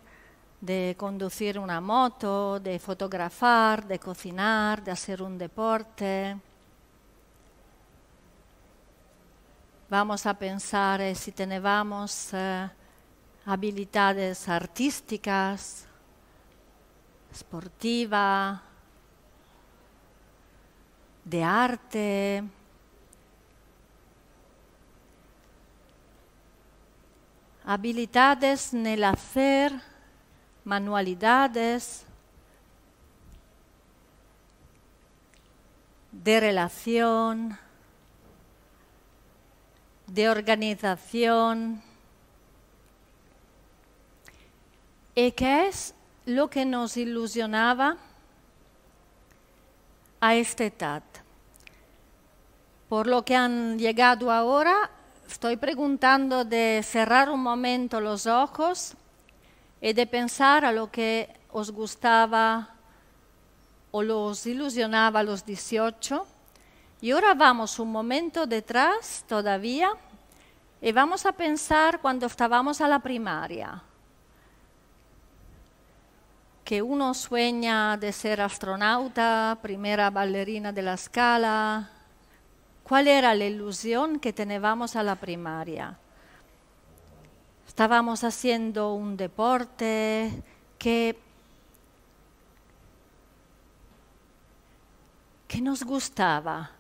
de 0.62 0.96
conducir 0.98 1.60
una 1.60 1.82
moto, 1.82 2.62
de 2.62 2.80
fotografar, 2.80 3.86
de 3.86 4.00
cocinar, 4.00 4.82
de 4.82 4.92
hacer 4.92 5.22
un 5.22 5.38
deporte. 5.38 6.38
Vamos 9.90 10.26
a 10.26 10.34
pensar 10.34 11.00
eh, 11.02 11.14
si 11.14 11.32
tenemos 11.32 12.34
eh, 12.34 12.70
habilidades 13.46 14.50
artísticas, 14.50 15.86
sportiva, 17.34 18.62
de 21.24 21.44
arte. 21.44 22.44
habilidades 27.66 28.74
en 28.74 28.86
el 28.86 29.04
hacer, 29.04 29.74
manualidades, 30.64 32.06
de 36.12 36.40
relación, 36.40 37.58
de 40.08 40.30
organización. 40.30 41.82
¿Y 45.16 45.32
qué 45.32 45.68
es 45.68 45.94
lo 46.26 46.50
que 46.50 46.66
nos 46.66 46.98
ilusionaba 46.98 47.98
a 50.20 50.36
esta 50.36 50.66
edad? 50.66 51.04
Por 52.90 53.08
lo 53.08 53.26
que 53.26 53.36
han 53.36 53.80
llegado 53.80 54.32
ahora, 54.32 54.90
estoy 55.28 55.58
preguntando 55.58 56.46
de 56.46 56.82
cerrar 56.84 57.30
un 57.30 57.42
momento 57.42 58.00
los 58.00 58.28
ojos 58.28 58.94
y 59.82 59.94
de 59.94 60.06
pensar 60.06 60.66
a 60.66 60.72
lo 60.72 60.92
que 60.92 61.30
os 61.52 61.72
gustaba 61.72 62.76
o 63.92 64.04
los 64.04 64.46
ilusionaba 64.46 65.22
a 65.22 65.24
los 65.24 65.46
18 65.46 66.28
y 67.06 67.12
ahora 67.12 67.36
vamos 67.36 67.78
un 67.78 67.92
momento 67.92 68.48
detrás 68.48 69.24
todavía 69.28 69.92
y 70.82 70.92
vamos 70.92 71.24
a 71.28 71.34
pensar 71.34 72.02
cuando 72.02 72.26
estábamos 72.26 72.82
a 72.82 72.88
la 72.88 72.98
primaria, 72.98 73.84
que 76.64 76.82
uno 76.82 77.14
sueña 77.14 77.96
de 77.98 78.12
ser 78.12 78.42
astronauta, 78.42 79.56
primera 79.62 80.10
ballerina 80.10 80.72
de 80.72 80.82
la 80.82 80.96
escala. 80.96 81.92
¿Cuál 82.82 83.08
era 83.08 83.36
la 83.36 83.46
ilusión 83.46 84.20
que 84.20 84.34
teníamos 84.34 84.96
a 84.96 85.04
la 85.04 85.14
primaria? 85.14 86.00
Estábamos 87.68 88.24
haciendo 88.24 88.96
un 88.96 89.16
deporte 89.16 90.42
que 90.80 91.20
que 95.48 95.62
nos 95.62 95.84
gustaba, 95.84 96.75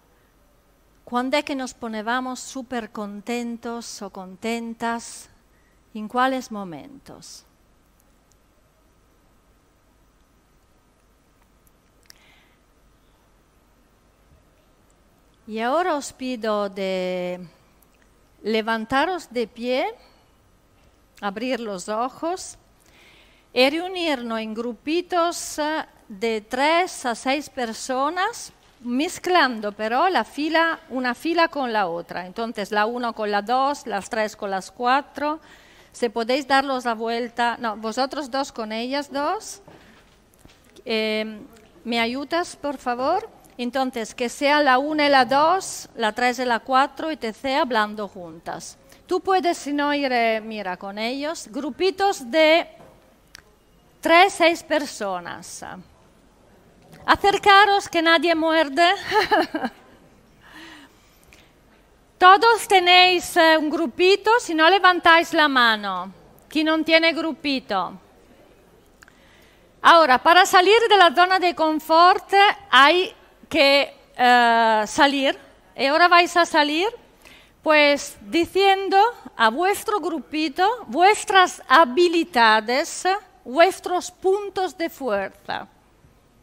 cuando 1.05 1.37
es 1.37 1.45
que 1.45 1.53
nos 1.53 1.75
poníamos 1.75 2.39
súper 2.39 2.89
contentos 2.89 4.01
o 4.01 4.09
contentas? 4.09 5.29
¿En 5.93 6.07
cuáles 6.09 6.51
momentos? 6.51 7.45
Y 15.47 15.59
ahora 15.59 15.93
os 15.95 16.11
pido 16.11 16.69
de 16.69 17.39
levantaros 18.41 19.29
de 19.29 19.45
pie, 19.47 19.85
abrir 21.21 21.59
los 21.59 21.87
ojos 21.87 22.57
y 23.53 23.69
reunirnos 23.69 24.39
en 24.39 24.55
grupitos 24.55 25.59
eh, 25.59 25.85
de 26.09 26.41
tres 26.41 27.05
a 27.05 27.13
seis 27.13 27.47
personas 27.47 28.51
mezclando 28.85 29.71
pero 29.71 30.07
la 30.09 30.23
fila, 30.23 30.79
una 30.89 31.13
fila 31.13 31.49
con 31.49 31.73
la 31.73 31.87
otra. 31.87 32.25
Entonces 32.25 32.71
la 32.71 32.85
uno 32.85 33.13
con 33.13 33.31
la 33.31 33.41
dos, 33.41 33.85
las 33.87 34.09
tres 34.09 34.35
con 34.35 34.51
las 34.51 34.71
cuatro. 34.71 35.39
Si 35.91 36.09
podéis 36.09 36.47
darlos 36.47 36.85
la 36.85 36.93
vuelta, 36.93 37.57
no, 37.59 37.75
vosotros 37.77 38.29
dos 38.29 38.51
con 38.51 38.71
ellas 38.71 39.11
dos. 39.11 39.61
Eh, 40.85 41.39
¿Me 41.83 41.99
ayudas, 41.99 42.55
por 42.55 42.77
favor? 42.77 43.29
Entonces, 43.57 44.13
que 44.13 44.27
sea 44.27 44.61
la 44.61 44.77
una 44.77 45.05
y 45.05 45.09
la 45.09 45.23
dos, 45.23 45.87
la 45.95 46.11
tres 46.11 46.39
y 46.39 46.45
la 46.45 46.59
cuatro, 46.59 47.11
y 47.11 47.17
te 47.17 47.31
sea 47.31 47.61
hablando 47.61 48.07
juntas. 48.07 48.77
Tú 49.07 49.21
puedes, 49.21 49.57
si 49.57 49.71
no, 49.71 49.93
ir, 49.93 50.11
eh, 50.11 50.41
mira, 50.41 50.77
con 50.77 50.97
ellos, 50.97 51.47
grupitos 51.49 52.29
de 52.29 52.67
tres, 54.01 54.33
seis 54.33 54.63
personas. 54.63 55.63
Acercaros 57.05 57.89
que 57.89 58.01
nadie 58.01 58.35
muerde. 58.35 58.85
Todos 62.17 62.67
tenéis 62.67 63.35
eh, 63.37 63.57
un 63.57 63.69
grupito, 63.69 64.31
si 64.39 64.53
no 64.55 64.69
levantáis 64.69 65.33
la 65.33 65.47
mano. 65.47 66.13
¿Quién 66.47 66.67
no 66.67 66.83
tiene 66.83 67.11
grupito? 67.11 67.99
Ahora, 69.81 70.17
para 70.17 70.45
salir 70.45 70.79
de 70.89 70.97
la 70.97 71.13
zona 71.13 71.37
de 71.37 71.53
confort 71.53 72.33
hay 72.71 73.13
que 73.49 73.93
uh, 74.17 74.87
salir. 74.87 75.37
Y 75.77 75.85
ahora 75.85 76.07
vais 76.07 76.35
a 76.37 76.45
salir, 76.45 76.87
pues 77.61 78.17
diciendo 78.21 78.97
a 79.35 79.49
vuestro 79.49 79.99
grupito 79.99 80.85
vuestras 80.87 81.61
habilidades, 81.67 83.03
vuestros 83.43 84.09
puntos 84.09 84.75
de 84.77 84.89
fuerza. 84.89 85.67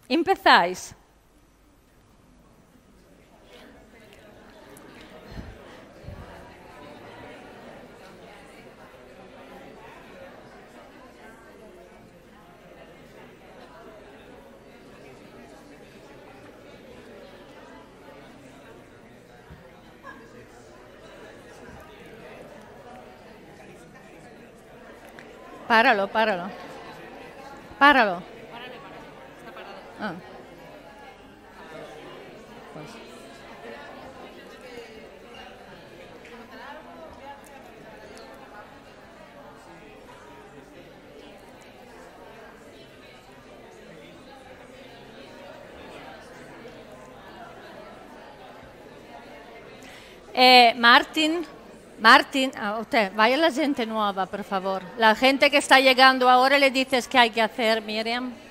Empezáis. 0.09 0.95
Páralo, 25.73 26.07
páralo. 26.09 26.51
Páralo. 27.79 28.42
Ah. 30.05 30.15
Eh, 50.35 50.75
Martin, 50.77 51.47
Martin, 52.01 52.51
a 52.59 52.79
usted, 52.81 53.13
vaya 53.15 53.37
la 53.37 53.53
gente 53.53 53.87
nueva, 53.87 54.27
por 54.27 54.43
favor. 54.43 54.83
La 54.99 55.15
gente 55.15 55.49
que 55.49 55.59
está 55.59 55.79
llegando 55.79 56.29
ahora 56.29 56.59
le 56.59 56.73
dices 56.73 57.07
qué 57.07 57.19
hay 57.19 57.31
que 57.31 57.41
hacer, 57.41 57.81
Miriam. 57.83 58.42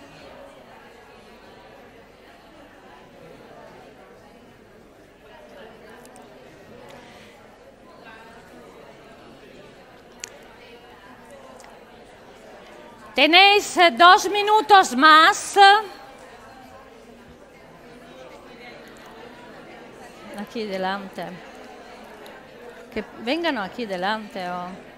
Tenéis 13.16 13.76
eh, 13.78 13.92
dos 13.92 14.30
minutos 14.30 14.96
más. 14.96 15.58
Aquí 20.40 20.64
delante. 20.66 21.26
Que 22.94 23.04
vengano 23.20 23.62
aquí 23.62 23.86
delante. 23.86 24.48
o- 24.50 24.91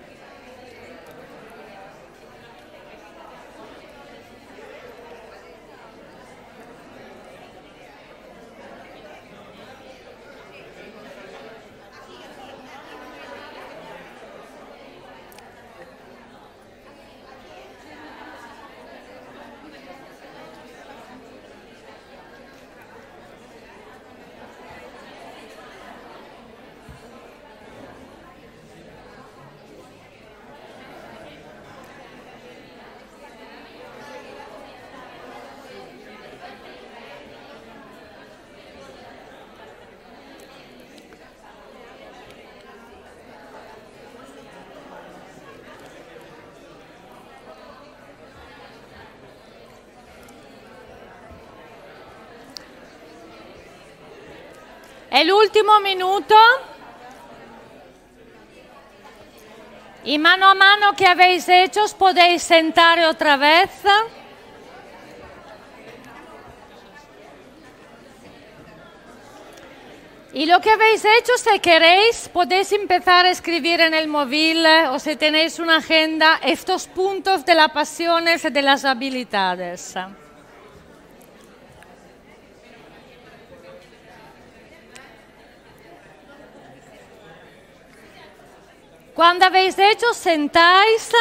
El 55.24 55.32
último 55.32 55.80
minuto. 55.80 56.36
Y 60.04 60.20
mano 60.20 60.48
a 60.48 60.54
mano 60.54 60.94
que 60.98 61.08
habéis 61.08 61.48
hecho, 61.48 61.86
os 61.86 61.94
podéis 61.94 62.44
sentar 62.44 63.00
otra 63.06 63.38
vez. 63.38 63.70
Y 70.34 70.46
lo 70.46 70.60
que 70.60 70.72
habéis 70.72 71.06
hecho, 71.06 71.32
si 71.38 71.58
queréis, 71.60 72.28
podéis 72.28 72.74
empezar 72.74 73.26
a 73.26 73.30
escribir 73.30 73.80
en 73.80 73.94
el 73.94 74.10
móvil 74.10 74.66
eh, 74.66 74.90
o 74.90 75.00
si 75.00 75.16
tenéis 75.16 75.58
una 75.58 75.78
agenda 75.78 76.42
estos 76.44 76.88
puntos 76.88 77.46
de 77.46 77.56
las 77.56 77.72
pasiones 77.72 78.44
y 78.44 78.50
de 78.50 78.62
las 78.62 78.84
habilidades. 78.84 79.96
Cuando 89.14 89.46
habéis 89.46 89.78
hecho, 89.78 90.12
sentáis 90.14 91.12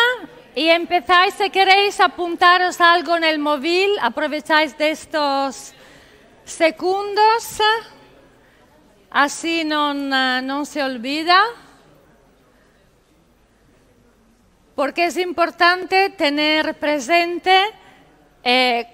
y 0.54 0.68
empezáis, 0.68 1.34
si 1.34 1.50
queréis 1.50 2.00
apuntaros 2.00 2.80
algo 2.80 3.16
en 3.16 3.24
el 3.24 3.38
móvil, 3.38 3.90
aprovecháis 4.00 4.76
de 4.78 4.92
estos 4.92 5.74
segundos, 6.44 7.60
así 9.10 9.64
no, 9.64 9.92
no 9.92 10.64
se 10.64 10.82
olvida. 10.82 11.38
Porque 14.74 15.04
es 15.04 15.18
importante 15.18 16.08
tener 16.10 16.74
presente 16.78 17.54
eh, 18.42 18.86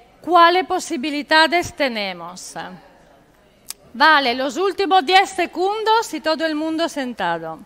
posibilidades 0.66 1.72
tenemos. 1.74 2.54
Vale, 3.94 4.34
los 4.34 4.56
últimos 4.56 5.06
10 5.06 5.30
segundos 5.30 6.12
y 6.12 6.20
todo 6.20 6.44
el 6.44 6.56
mundo 6.56 6.88
sentado. 6.88 7.60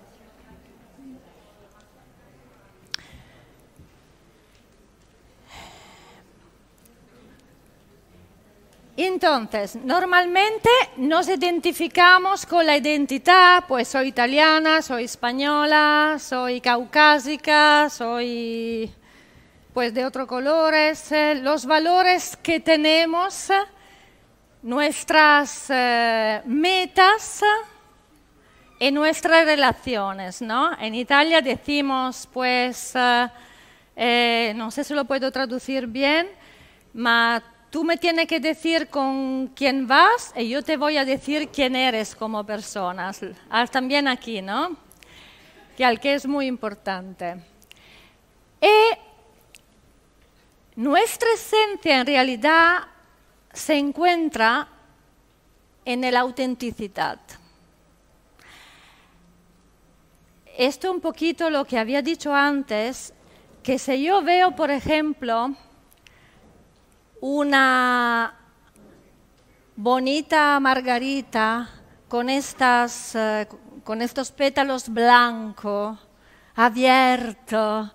Entonces, 9.04 9.74
normalmente 9.74 10.70
nos 10.96 11.28
identificamos 11.28 12.46
con 12.46 12.64
la 12.64 12.76
identidad, 12.76 13.64
pues 13.66 13.88
soy 13.88 14.08
italiana, 14.08 14.80
soy 14.80 15.04
española, 15.04 16.18
soy 16.20 16.60
caucásica, 16.60 17.90
soy 17.90 18.92
pues 19.74 19.92
de 19.92 20.04
otros 20.04 20.28
colores, 20.28 21.10
eh, 21.10 21.34
los 21.34 21.66
valores 21.66 22.36
que 22.36 22.60
tenemos, 22.60 23.50
eh, 23.50 23.54
nuestras 24.62 25.66
eh, 25.70 26.40
metas 26.44 27.42
y 28.78 28.92
nuestras 28.92 29.44
relaciones, 29.46 30.40
¿no? 30.40 30.78
En 30.78 30.94
Italia 30.94 31.40
decimos, 31.40 32.28
pues, 32.32 32.92
eh, 32.94 33.28
eh, 33.96 34.52
no 34.54 34.70
sé 34.70 34.84
si 34.84 34.94
lo 34.94 35.04
puedo 35.06 35.32
traducir 35.32 35.88
bien, 35.88 36.28
ma 36.94 37.42
tú 37.72 37.84
me 37.84 37.96
tienes 37.96 38.26
que 38.26 38.38
decir 38.38 38.88
con 38.88 39.48
quién 39.56 39.86
vas 39.86 40.34
y 40.36 40.50
yo 40.50 40.62
te 40.62 40.76
voy 40.76 40.98
a 40.98 41.06
decir 41.06 41.48
quién 41.48 41.74
eres 41.74 42.14
como 42.14 42.44
persona. 42.44 43.10
Ah, 43.48 43.66
También 43.66 44.06
aquí, 44.06 44.42
¿no? 44.42 44.76
Que 45.74 45.82
al 45.82 45.98
que 45.98 46.12
es 46.12 46.26
muy 46.26 46.46
importante. 46.46 47.36
Y 48.60 48.98
nuestra 50.76 51.30
esencia 51.32 52.00
en 52.00 52.06
realidad 52.06 52.80
se 53.54 53.78
encuentra 53.78 54.68
en 55.86 56.02
la 56.12 56.20
autenticidad. 56.20 57.18
Esto 60.58 60.92
un 60.92 61.00
poquito 61.00 61.48
lo 61.48 61.64
que 61.64 61.78
había 61.78 62.02
dicho 62.02 62.34
antes, 62.34 63.14
que 63.62 63.78
si 63.78 64.02
yo 64.04 64.20
veo, 64.20 64.54
por 64.54 64.70
ejemplo, 64.70 65.56
una 67.22 68.34
bonita 69.76 70.58
margarita 70.58 71.70
con, 72.08 72.28
estas, 72.28 73.14
eh, 73.14 73.46
con 73.84 74.02
estos 74.02 74.32
pétalos 74.32 74.88
blancos, 74.88 76.00
abierto, 76.56 77.92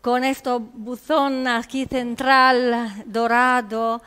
con 0.00 0.24
este 0.24 0.50
buzón 0.50 1.46
aquí 1.46 1.86
central 1.86 3.04
dorado, 3.06 4.02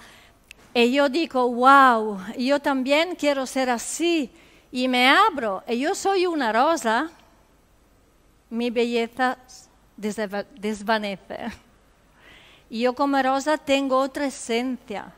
y 0.73 0.91
yo 0.91 1.07
digo, 1.07 1.49
wow, 1.49 2.19
yo 2.37 2.59
también 2.59 3.15
quiero 3.15 3.45
ser 3.45 3.69
así, 3.69 4.29
y 4.69 4.89
me 4.89 5.07
abro, 5.07 5.63
y 5.65 5.79
yo 5.79 5.95
soy 5.95 6.25
una 6.25 6.51
rosa, 6.51 7.09
mi 8.49 8.69
belleza 8.69 9.37
desvanece. 9.95 11.66
Y 12.69 12.81
yo 12.81 12.93
como 12.93 13.21
rosa 13.21 13.57
tengo 13.57 13.97
otra 13.97 14.25
esencia. 14.25 15.13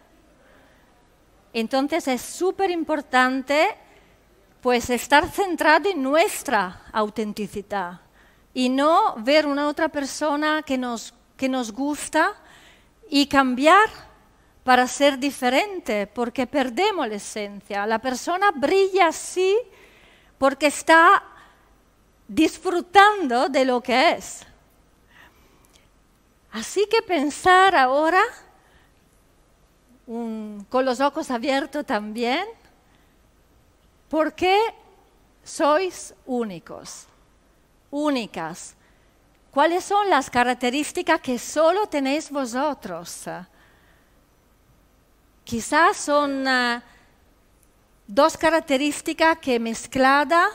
Entonces 1.54 2.08
es 2.08 2.22
súper 2.22 2.70
importante 2.70 3.76
pues 4.62 4.90
estar 4.90 5.28
centrado 5.30 5.90
en 5.90 6.04
nuestra 6.04 6.84
autenticidad 6.92 8.02
y 8.54 8.70
no 8.70 9.16
ver 9.18 9.46
una 9.46 9.68
otra 9.68 9.90
persona 9.90 10.64
que 10.64 10.78
nos, 10.78 11.14
que 11.38 11.48
nos 11.50 11.72
gusta 11.72 12.36
y 13.10 13.26
cambiar 13.28 13.90
para 14.64 14.86
ser 14.86 15.18
diferente, 15.18 16.06
porque 16.06 16.46
perdemos 16.46 17.08
la 17.08 17.16
esencia. 17.16 17.88
La 17.88 18.00
persona 18.00 18.52
brilla 18.52 19.08
así 19.08 19.58
porque 20.38 20.68
está 20.68 21.24
disfrutando 22.28 23.50
de 23.50 23.66
lo 23.66 23.82
que 23.82 24.12
es. 24.12 24.46
Así 26.52 26.88
que 26.90 27.02
pensar 27.02 27.76
ahora, 27.76 28.22
con 30.06 30.86
los 30.86 31.00
ojos 31.00 31.30
abiertos 31.30 31.86
también, 31.86 32.46
¿por 34.10 34.34
qué 34.34 34.60
sois 35.44 36.14
únicos, 36.26 37.06
únicas? 37.92 38.76
¿Cuáles 39.52 39.84
son 39.84 40.10
las 40.10 40.30
características 40.30 41.22
que 41.22 41.38
solo 41.38 41.88
tenéis 41.88 42.30
vosotros? 42.32 43.26
Quizás 45.44 45.98
son 45.98 46.48
uh, 46.48 46.82
dos 48.06 48.38
características 48.38 49.40
que 49.40 49.60
mezcladas 49.60 50.52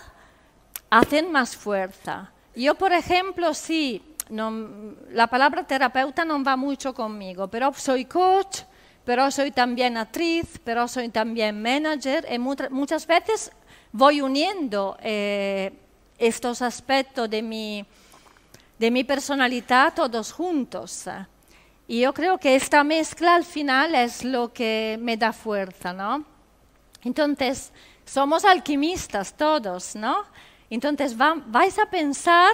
hacen 0.91 1.33
más 1.33 1.57
fuerza. 1.57 2.31
Yo, 2.55 2.77
por 2.77 2.93
ejemplo, 2.93 3.53
sí, 3.55 4.14
non, 4.31 4.97
la 5.11 5.27
palabra 5.27 5.65
terapeuta 5.65 6.25
non 6.25 6.43
va 6.43 6.57
mucho 6.57 6.93
conmigo, 6.93 7.49
pero 7.49 7.73
soy 7.75 8.05
coach, 8.07 8.63
pero 9.05 9.31
soy 9.31 9.51
también 9.51 9.97
actriz, 9.97 10.61
pero 10.65 10.89
soy 10.89 11.09
también 11.11 11.61
manager 11.61 12.27
y 12.31 12.39
muchas 12.39 13.07
veces 13.07 13.53
voy 13.93 14.21
uniendo 14.21 14.97
eh, 15.03 15.73
estos 16.19 16.63
aspectos 16.63 17.29
de 17.29 17.43
mi, 17.43 17.85
de 18.79 18.91
mi 18.91 19.05
personalidad 19.05 19.95
todos 19.95 20.33
juntos. 20.33 21.05
Y 21.87 22.01
yo 22.01 22.15
creo 22.15 22.39
que 22.39 22.55
esta 22.55 22.83
mezcla 22.83 23.35
al 23.35 23.45
final 23.45 23.95
es 23.95 24.25
lo 24.25 24.53
que 24.53 24.99
me 25.01 25.17
da 25.17 25.33
fuerza, 25.33 25.93
¿no? 25.93 26.25
Entonces, 27.03 27.73
somos 28.07 28.45
alquimistas 28.45 29.35
todos, 29.37 29.95
¿no? 29.95 30.25
Entonces, 30.71 31.21
va, 31.21 31.35
vais 31.47 31.79
a 31.79 31.85
pensar 31.87 32.53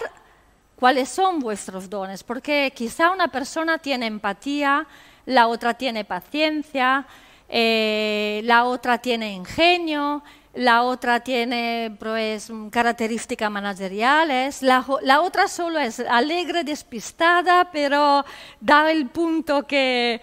cuáles 0.80 1.10
son 1.10 1.40
vuestros 1.40 1.90
dones, 1.90 2.24
porque 2.24 2.72
quizá 2.74 3.10
una 3.10 3.28
persona 3.28 3.76
tiene 3.76 4.06
empatía, 4.06 4.86
la 5.26 5.46
otra 5.46 5.74
tiene 5.74 6.06
paciencia, 6.06 7.06
eh, 7.50 8.40
la 8.44 8.64
otra 8.64 8.96
tiene 8.96 9.32
ingenio, 9.34 10.22
la 10.54 10.82
otra 10.82 11.20
tiene 11.20 11.94
pues, 11.98 12.50
características 12.70 13.50
manageriales, 13.50 14.62
la, 14.62 14.84
la, 15.02 15.20
otra 15.20 15.48
solo 15.48 15.78
es 15.78 16.00
alegre, 16.00 16.64
despistada, 16.64 17.70
pero 17.70 18.24
da 18.58 18.90
el 18.90 19.06
punto 19.10 19.66
que, 19.66 20.22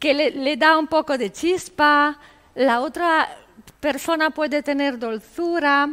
que 0.00 0.14
le, 0.14 0.30
le 0.30 0.56
da 0.56 0.78
un 0.78 0.86
poco 0.86 1.18
de 1.18 1.30
chispa, 1.30 2.18
la 2.54 2.80
otra 2.80 3.28
persona 3.80 4.30
puede 4.30 4.62
tener 4.62 4.98
dulzura. 4.98 5.90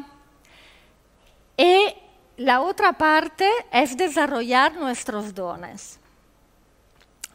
Y 1.57 2.02
la 2.43 2.59
otra 2.59 2.91
parte 2.91 3.49
es 3.71 3.95
desarrollar 3.95 4.75
nuestros 4.75 5.33
dones. 5.33 5.97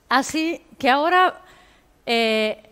Así 0.07 0.63
que 0.79 0.91
ahora 0.91 1.41
eh, 2.05 2.71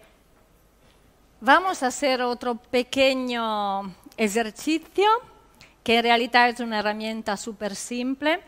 vamos 1.40 1.83
a 1.83 1.87
hacer 1.87 2.20
otro 2.20 2.57
pequeño 2.57 3.94
ejercicio, 4.18 5.07
que 5.83 5.96
en 5.96 6.03
realidad 6.03 6.51
es 6.51 6.61
una 6.61 6.81
herramienta 6.81 7.38
súper 7.38 7.75
simple. 7.75 8.40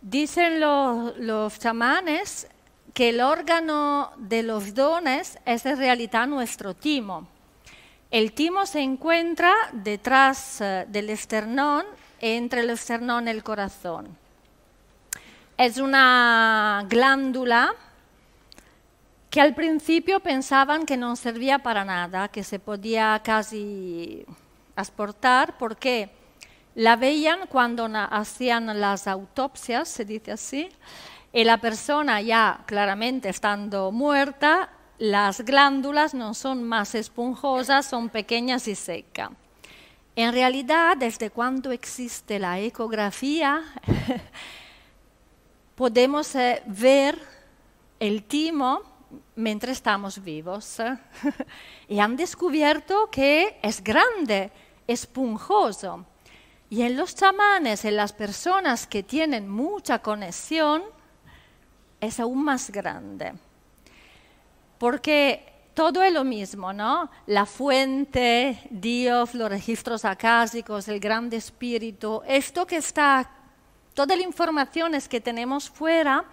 Dicen 0.00 0.60
los, 0.60 1.16
los 1.18 1.58
chamanes 1.58 2.46
que 2.94 3.08
el 3.08 3.20
órgano 3.20 4.12
de 4.16 4.44
los 4.44 4.74
dones 4.74 5.40
es 5.44 5.66
en 5.66 5.76
realidad 5.76 6.28
nuestro 6.28 6.74
timo. 6.74 7.26
El 8.12 8.32
timo 8.32 8.64
se 8.64 8.80
encuentra 8.80 9.52
detrás 9.72 10.60
eh, 10.60 10.84
del 10.86 11.10
esternón 11.10 11.84
entre 12.22 12.60
el 12.60 12.70
esternón 12.70 13.26
y 13.26 13.32
el 13.32 13.42
corazón. 13.42 14.16
Es 15.58 15.76
una 15.76 16.86
glándula 16.88 17.74
que 19.28 19.40
al 19.40 19.54
principio 19.54 20.20
pensaban 20.20 20.86
que 20.86 20.96
no 20.96 21.16
servía 21.16 21.58
para 21.58 21.84
nada, 21.84 22.28
que 22.28 22.44
se 22.44 22.58
podía 22.58 23.20
casi 23.24 24.24
exportar, 24.76 25.58
porque 25.58 26.10
la 26.74 26.96
veían 26.96 27.46
cuando 27.48 27.88
hacían 27.92 28.80
las 28.80 29.06
autopsias, 29.06 29.88
se 29.88 30.04
dice 30.04 30.32
así, 30.32 30.68
y 31.32 31.44
la 31.44 31.58
persona 31.58 32.20
ya 32.20 32.60
claramente 32.66 33.28
estando 33.30 33.90
muerta, 33.90 34.70
las 34.98 35.40
glándulas 35.40 36.14
no 36.14 36.34
son 36.34 36.62
más 36.62 36.94
esponjosas, 36.94 37.86
son 37.86 38.10
pequeñas 38.10 38.68
y 38.68 38.74
secas. 38.74 39.30
En 40.14 40.32
realidad, 40.34 40.98
desde 40.98 41.30
cuando 41.30 41.72
existe 41.72 42.38
la 42.38 42.60
ecografía, 42.60 43.62
podemos 45.74 46.34
eh, 46.34 46.62
ver 46.66 47.18
el 47.98 48.24
timo 48.24 48.82
mientras 49.36 49.78
estamos 49.78 50.22
vivos. 50.22 50.76
y 51.88 51.98
han 51.98 52.16
descubierto 52.16 53.08
que 53.10 53.58
es 53.62 53.82
grande, 53.82 54.52
esponjoso. 54.86 56.04
Y 56.68 56.82
en 56.82 56.94
los 56.94 57.14
chamanes, 57.14 57.86
en 57.86 57.96
las 57.96 58.12
personas 58.12 58.86
que 58.86 59.02
tienen 59.02 59.48
mucha 59.48 60.00
conexión, 60.00 60.82
es 62.02 62.20
aún 62.20 62.44
más 62.44 62.70
grande. 62.70 63.32
Porque 64.76 65.51
todo 65.74 66.02
es 66.02 66.12
lo 66.12 66.24
mismo, 66.24 66.72
¿no? 66.72 67.10
La 67.26 67.46
fuente, 67.46 68.58
Dios, 68.70 69.34
los 69.34 69.48
registros 69.48 70.04
acásicos, 70.04 70.88
el 70.88 71.00
gran 71.00 71.32
espíritu, 71.32 72.22
esto 72.26 72.66
que 72.66 72.76
está, 72.76 73.30
todas 73.94 74.16
las 74.16 74.26
informaciones 74.26 75.08
que 75.08 75.20
tenemos 75.20 75.70
fuera, 75.70 76.24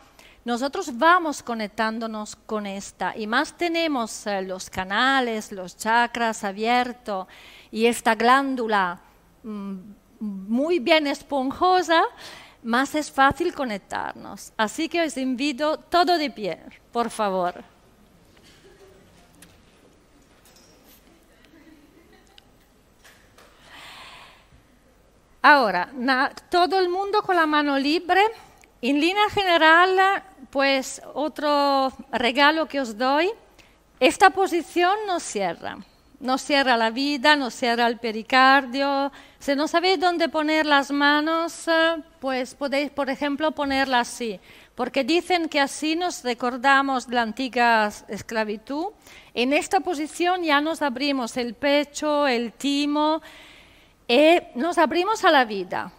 nosotros 0.46 0.98
vamos 0.98 1.44
conectándonos 1.44 2.36
con 2.36 2.66
esta 2.66 3.16
y 3.16 3.28
más 3.28 3.58
tenemos 3.58 4.26
eh, 4.26 4.42
los 4.42 4.70
canales, 4.70 5.52
los 5.52 5.76
chakras 5.78 6.44
abiertos 6.44 7.28
y 7.72 7.86
esta 7.86 8.16
glándula 8.16 9.00
mm, 9.44 9.76
muy 10.20 10.80
bien 10.80 11.08
esponjosa, 11.08 12.04
más 12.64 12.96
es 12.96 13.12
fácil 13.12 13.54
conectarnos. 13.54 14.52
Así 14.58 14.90
que 14.90 15.02
os 15.02 15.16
invito 15.18 15.78
todo 15.78 16.18
de 16.18 16.30
pie, 16.30 16.60
por 16.92 17.10
favor. 17.10 17.64
Ahora, 25.42 25.90
todo 26.50 26.80
el 26.80 26.90
mundo 26.90 27.22
con 27.22 27.36
la 27.36 27.46
mano 27.46 27.80
libre. 27.80 28.22
En 28.82 29.00
línea 29.00 29.30
general, 29.30 30.24
pues 30.50 31.02
otro 31.14 31.92
regalo 32.12 32.68
que 32.68 32.82
os 32.82 32.98
doy, 32.98 33.30
esta 34.00 34.30
posición 34.30 34.96
no 35.08 35.20
cierra. 35.20 35.78
No 36.20 36.38
cierra 36.38 36.76
la 36.76 36.90
vida, 36.90 37.38
no 37.38 37.50
cierra 37.50 37.88
el 37.88 37.98
pericardio. 37.98 39.12
Si 39.40 39.56
no 39.56 39.70
sabéis 39.70 40.02
dónde 40.02 40.28
poner 40.28 40.66
las 40.66 40.92
manos, 40.92 41.66
pues 42.20 42.56
podéis, 42.56 42.90
por 42.92 43.10
ejemplo, 43.10 43.52
ponerla 43.52 44.02
así, 44.02 44.38
porque 44.76 45.06
dicen 45.06 45.48
que 45.48 45.62
así 45.62 45.96
nos 45.96 46.22
recordamos 46.26 47.08
la 47.08 47.22
antigua 47.22 47.90
esclavitud. 48.10 48.88
En 49.34 49.54
esta 49.54 49.80
posición 49.80 50.44
ya 50.44 50.60
nos 50.60 50.82
abrimos 50.82 51.38
el 51.38 51.54
pecho, 51.54 52.28
el 52.28 52.52
timo, 52.52 53.22
y 54.10 54.42
nos 54.56 54.80
abrimos 54.80 55.24
a 55.24 55.30
la 55.30 55.46
vida, 55.46 55.92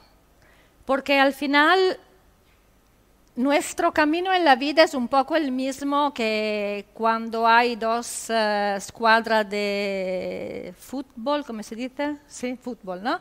porque 0.85 1.21
al 1.21 1.33
final 1.33 1.97
nuestro 3.37 3.93
camino 3.93 4.35
en 4.35 4.45
la 4.45 4.57
vida 4.57 4.83
es 4.83 4.95
un 4.95 5.07
poco 5.07 5.37
el 5.37 5.53
mismo 5.53 6.13
que 6.13 6.87
cuando 6.93 7.47
hay 7.47 7.77
dos 7.77 8.29
uh, 8.29 8.77
escuadras 8.77 9.49
de 9.49 10.75
fútbol, 10.77 11.45
¿cómo 11.47 11.63
se 11.63 11.77
dice? 11.77 12.17
Sí, 12.27 12.59
fútbol, 12.61 13.01
¿no? 13.01 13.21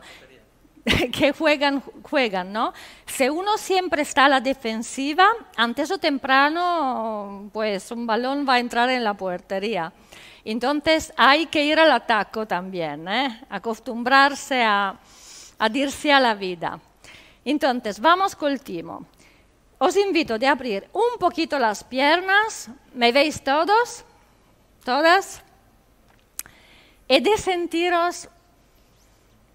que 1.13 1.33
juegan, 1.33 1.81
juegan, 2.01 2.51
¿no? 2.51 2.73
Si 3.05 3.29
uno 3.29 3.59
siempre 3.59 4.01
está 4.01 4.25
a 4.25 4.29
la 4.29 4.41
defensiva, 4.41 5.27
antes 5.55 5.91
o 5.91 5.99
temprano, 5.99 7.47
pues 7.53 7.91
un 7.91 8.07
balón 8.07 8.43
va 8.49 8.55
a 8.55 8.59
entrar 8.59 8.89
en 8.89 9.03
la 9.03 9.13
puertería. 9.13 9.93
Entonces 10.45 11.13
hay 11.17 11.45
que 11.47 11.63
ir 11.63 11.79
al 11.79 11.91
ataque 11.91 12.45
también, 12.45 13.07
¿eh? 13.07 13.41
acostumbrarse 13.49 14.63
a, 14.63 14.95
a 15.57 15.69
dirse 15.69 16.11
a 16.11 16.19
la 16.19 16.33
vida. 16.33 16.79
Entonces, 17.43 17.99
vamos 17.99 18.35
col 18.35 18.59
timo. 18.59 19.05
Os 19.77 19.95
invito 19.95 20.35
a 20.35 20.51
abrir 20.51 20.89
un 20.91 21.17
poquito 21.19 21.57
las 21.57 21.83
piernas, 21.83 22.69
¿me 22.93 23.11
veis 23.11 23.41
todos? 23.41 24.03
¿Todas? 24.83 25.41
Y 27.07 27.19
de 27.21 27.37
sentiros 27.37 28.27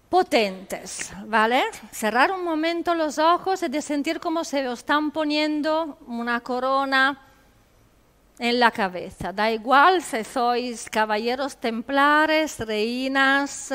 potentes, 0.09 1.11
¿vale? 1.25 1.63
Cerrar 1.91 2.31
un 2.31 2.43
momento 2.43 2.95
los 2.95 3.19
ojos 3.19 3.61
y 3.63 3.67
de 3.67 3.81
sentir 3.81 4.19
como 4.19 4.43
se 4.43 4.67
os 4.67 4.79
están 4.79 5.11
poniendo 5.11 5.99
una 6.07 6.41
corona 6.41 7.24
en 8.39 8.59
la 8.59 8.71
cabeza. 8.71 9.31
Da 9.31 9.51
igual 9.51 10.01
si 10.01 10.23
sois 10.23 10.89
caballeros 10.89 11.55
templares, 11.57 12.59
reinas. 12.59 13.71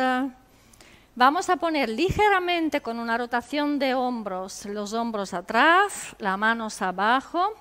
Vamos 1.14 1.48
a 1.50 1.56
poner 1.56 1.88
ligeramente 1.88 2.80
con 2.80 2.98
una 2.98 3.18
rotación 3.18 3.78
de 3.78 3.94
hombros, 3.94 4.64
los 4.66 4.92
hombros 4.92 5.34
atrás, 5.34 6.14
las 6.18 6.38
manos 6.38 6.80
abajo. 6.82 7.54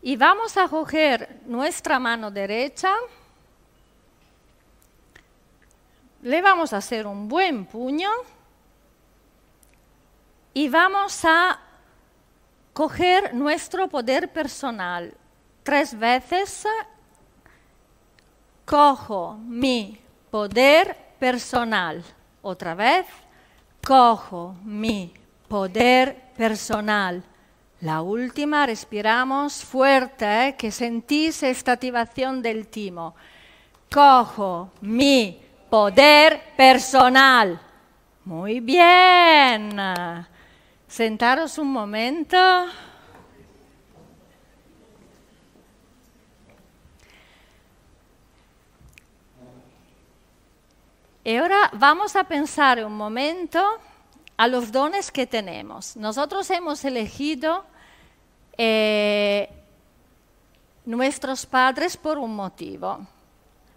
Y 0.00 0.16
vamos 0.16 0.56
a 0.56 0.68
coger 0.68 1.40
nuestra 1.46 1.98
mano 1.98 2.30
derecha. 2.30 2.94
Le 6.22 6.40
vamos 6.40 6.72
a 6.72 6.78
hacer 6.78 7.06
un 7.06 7.28
buen 7.28 7.66
puño. 7.66 8.10
Y 10.54 10.68
vamos 10.68 11.24
a 11.24 11.58
coger 12.72 13.34
nuestro 13.34 13.88
poder 13.88 14.32
personal, 14.32 15.12
tres 15.68 15.98
veces 15.98 16.66
cojo 18.64 19.36
mi 19.46 19.98
poder 20.30 20.96
personal. 21.18 22.02
Otra 22.40 22.74
vez, 22.74 23.04
cojo 23.86 24.56
mi 24.64 25.12
poder 25.46 26.32
personal. 26.38 27.22
La 27.82 28.00
última, 28.00 28.64
respiramos 28.64 29.62
fuerte, 29.62 30.24
¿eh? 30.48 30.56
que 30.56 30.70
sentís 30.70 31.42
esta 31.42 31.72
activación 31.72 32.40
del 32.40 32.68
timo. 32.68 33.14
Cojo 33.92 34.70
mi 34.80 35.38
poder 35.68 36.54
personal. 36.56 37.60
Muy 38.24 38.60
bien. 38.60 39.76
Sentaros 40.86 41.58
un 41.58 41.70
momento. 41.70 42.38
Y 51.24 51.36
ahora 51.36 51.70
vamos 51.74 52.16
a 52.16 52.24
pensar 52.24 52.84
un 52.84 52.96
momento 52.96 53.62
a 54.36 54.46
los 54.46 54.70
dones 54.70 55.10
que 55.10 55.26
tenemos. 55.26 55.96
Nosotros 55.96 56.48
hemos 56.50 56.84
elegido 56.84 57.64
eh, 58.56 59.48
nuestros 60.86 61.44
padres 61.44 61.96
por 61.96 62.18
un 62.18 62.34
motivo, 62.34 63.00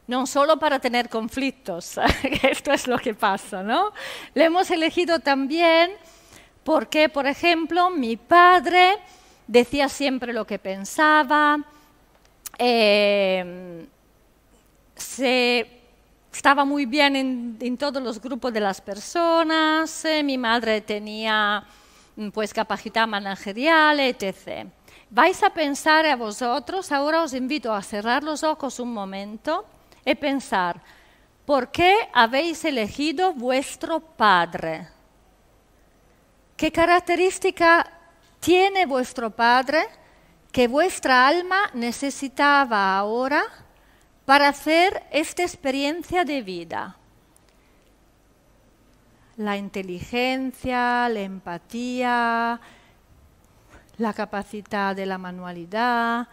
no 0.08 0.27
solo 0.27 0.58
para 0.58 0.80
tener 0.80 1.10
conflictos, 1.10 1.99
esto 2.43 2.71
es 2.71 2.88
lo 2.88 2.97
que 2.99 3.13
pasa, 3.15 3.63
¿no? 3.63 3.91
Le 4.36 4.45
hemos 4.45 4.69
elegido 4.69 5.19
también 5.19 5.91
porque, 6.63 7.10
por 7.10 7.25
ejemplo, 7.25 7.89
mi 7.89 8.17
padre 8.17 8.99
decía 9.47 9.89
siempre 9.89 10.32
lo 10.32 10.45
que 10.45 10.60
pensaba, 10.60 11.60
eh, 12.60 13.88
se 14.95 15.80
estaba 16.31 16.65
muy 16.65 16.85
bien 16.85 17.15
en, 17.59 17.77
todos 17.77 18.01
los 18.01 18.21
grupos 18.21 18.53
de 18.53 18.59
las 18.59 18.81
personas, 18.81 20.05
eh, 20.05 20.23
mi 20.23 20.37
madre 20.37 20.81
tenía 20.81 21.63
mm, 22.15 22.29
pues 22.29 22.53
capacidad 22.53 23.07
managerial, 23.07 23.99
etc. 23.99 24.67
Vais 25.09 25.43
a 25.43 25.49
pensar 25.49 26.05
a 26.05 26.15
vosotros, 26.15 26.91
ahora 26.91 27.23
os 27.23 27.33
invito 27.33 27.73
a 27.73 27.81
cerrar 27.81 28.23
los 28.23 28.43
ojos 28.43 28.79
un 28.79 28.93
momento 28.93 29.65
y 30.05 30.15
pensar, 30.15 30.81
¿por 31.45 31.69
qué 31.69 31.95
habéis 32.13 32.63
elegido 32.63 33.33
vuestro 33.33 33.99
padre? 33.99 34.87
¿Qué 36.55 36.71
característica 36.71 37.85
tiene 38.39 38.85
vuestro 38.85 39.31
padre 39.31 39.83
que 40.51 40.67
vuestra 40.67 41.27
alma 41.27 41.69
necesitaba 41.73 42.97
ahora? 42.97 43.43
Para 44.25 44.49
hacer 44.49 45.03
esta 45.12 45.43
experiencia 45.43 46.23
de 46.23 46.41
vida. 46.41 46.95
La 49.38 49.57
inteligencia, 49.57 51.10
la 51.10 51.19
empatía, 51.21 52.62
la 53.97 54.13
capacidad 54.13 54.95
de 54.95 55.05
la 55.05 55.17
manualidad, 55.17 56.27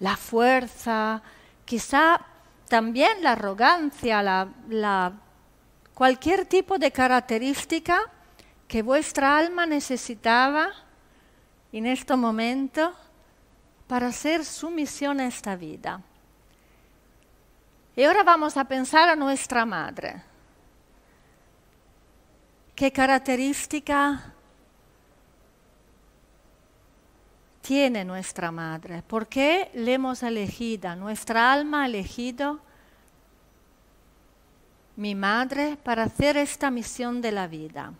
la 0.00 0.16
fuerza, 0.16 1.22
quizá 1.64 2.20
también 2.68 3.22
la 3.22 3.32
arrogancia, 3.32 4.22
la, 4.22 5.12
cualquier 5.94 6.46
tipo 6.46 6.78
de 6.78 6.90
característica 6.90 7.98
que 8.66 8.82
vuestra 8.82 9.38
alma 9.38 9.66
necesitaba 9.66 10.70
en 11.72 11.86
este 11.86 12.16
momento 12.16 12.92
para 13.86 14.08
hacer 14.08 14.44
su 14.44 14.70
misión 14.70 15.20
a 15.20 15.26
esta 15.26 15.56
vida. 15.56 16.00
Y 17.96 18.02
ahora 18.02 18.24
vamos 18.24 18.56
a 18.56 18.64
pensar 18.64 19.08
a 19.08 19.16
nuestra 19.16 19.64
madre. 19.64 20.22
¿Qué 22.74 22.90
característica 22.90 24.32
tiene 27.62 28.04
nuestra 28.04 28.50
madre? 28.50 29.02
¿Por 29.02 29.28
qué 29.28 29.70
le 29.74 29.94
hemos 29.94 30.24
elegido? 30.24 30.96
Nuestra 30.96 31.52
alma 31.52 31.84
ha 31.84 31.86
elegido 31.86 32.58
mi 34.96 35.14
madre 35.14 35.76
para 35.76 36.04
hacer 36.04 36.36
esta 36.36 36.70
misión 36.70 37.20
de 37.20 37.30
la 37.30 37.46
vida. 37.46 37.92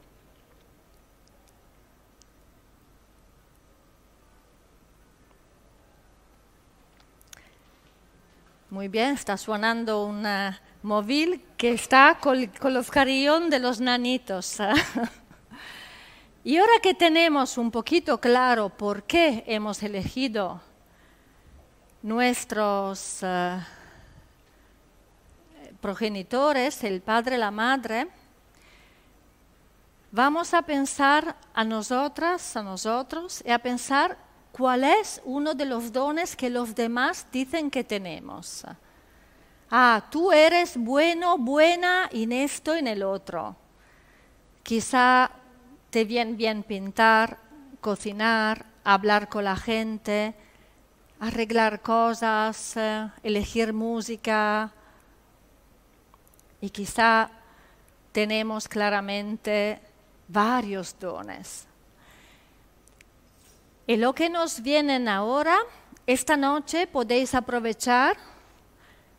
Muy 8.74 8.88
bien, 8.88 9.14
está 9.14 9.37
sonando 9.37 10.04
un 10.04 10.26
móvil 10.82 11.40
que 11.56 11.74
está 11.74 12.18
con, 12.20 12.50
los 12.72 12.90
carillón 12.90 13.48
de 13.48 13.60
los 13.60 13.80
nanitos. 13.80 14.58
y 16.42 16.56
ahora 16.56 16.72
que 16.82 16.92
tenemos 16.92 17.56
un 17.56 17.70
poquito 17.70 18.20
claro 18.20 18.70
por 18.70 19.04
qué 19.04 19.44
hemos 19.46 19.80
elegido 19.84 20.60
nuestros 22.02 23.18
eh, 23.22 23.60
progenitores, 25.80 26.82
el 26.82 27.00
padre, 27.00 27.38
la 27.38 27.52
madre, 27.52 28.08
vamos 30.10 30.52
a 30.52 30.62
pensar 30.62 31.37
a 31.54 31.62
nosotras, 31.62 32.56
a 32.56 32.64
nosotros, 32.64 33.40
y 33.46 33.52
a 33.52 33.60
pensar 33.60 34.23
¿Cuál 34.56 34.84
es 34.84 35.20
uno 35.24 35.52
de 35.52 35.64
los 35.64 35.92
dones 35.92 36.36
que 36.36 36.48
los 36.48 36.76
demás 36.76 37.26
dicen 37.32 37.72
que 37.72 37.82
tenemos? 37.82 38.64
Ah, 39.68 40.06
tú 40.12 40.30
eres 40.30 40.76
bueno, 40.76 41.36
buena 41.38 42.08
en 42.12 42.30
esto, 42.30 42.72
en 42.72 42.86
el 42.86 43.02
otro. 43.02 43.56
Quizá 44.62 45.28
te 45.90 46.04
viene 46.04 46.34
bien 46.34 46.62
pintar, 46.62 47.36
cocinar, 47.80 48.64
hablar 48.84 49.28
con 49.28 49.42
la 49.42 49.56
gente, 49.56 50.36
arreglar 51.18 51.82
cosas, 51.82 52.76
eh, 52.76 53.10
elegir 53.24 53.72
música. 53.72 54.72
Y 56.60 56.70
quizá 56.70 57.28
tenemos 58.12 58.68
claramente 58.68 59.80
varios 60.28 60.96
dones. 60.96 61.66
Y 63.87 63.97
lo 63.97 64.14
que 64.14 64.31
nos 64.31 64.62
viene 64.62 65.07
ahora, 65.11 65.59
esta 66.07 66.38
noche 66.38 66.87
podéis 66.87 67.35
aprovechar, 67.35 68.16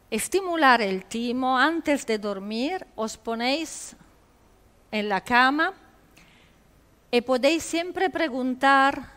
estimular 0.10 0.82
el 0.82 1.06
timo 1.06 1.56
antes 1.56 2.04
de 2.08 2.17
dormir, 2.17 2.88
os 2.95 3.15
ponéis 3.15 3.95
en 4.89 5.08
la 5.08 5.21
cama 5.21 5.73
y 7.12 7.21
podéis 7.21 7.62
siempre 7.62 8.10
preguntar 8.10 9.08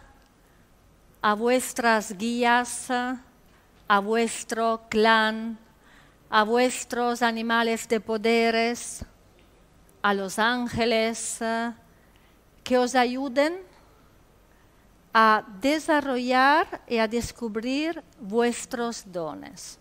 a 1.23 1.33
vuestras 1.33 2.19
guías, 2.19 2.91
a 2.91 4.01
vuestro 4.01 4.83
clan, 4.91 5.59
a 6.29 6.43
vuestros 6.43 7.23
animales 7.23 7.89
de 7.89 8.01
poderes, 8.01 9.03
a 10.03 10.13
los 10.13 10.39
ángeles, 10.39 11.39
que 12.63 12.77
os 12.77 12.95
ayuden 12.95 13.68
a 15.13 15.45
desarrollar 15.61 16.83
y 16.87 16.99
a 16.99 17.09
descubrir 17.09 18.03
vuestros 18.21 19.11
dones. 19.11 19.79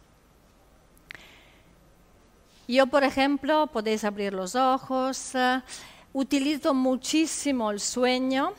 Yo, 2.67 2.87
por 2.87 3.03
ejemplo, 3.03 3.67
podéis 3.67 4.03
abrir 4.03 4.33
los 4.33 4.55
ojos, 4.55 5.35
eh, 5.35 5.61
utilizo 6.11 6.73
muchísimo 6.73 7.71
el 7.71 7.79
sueño 7.79 8.53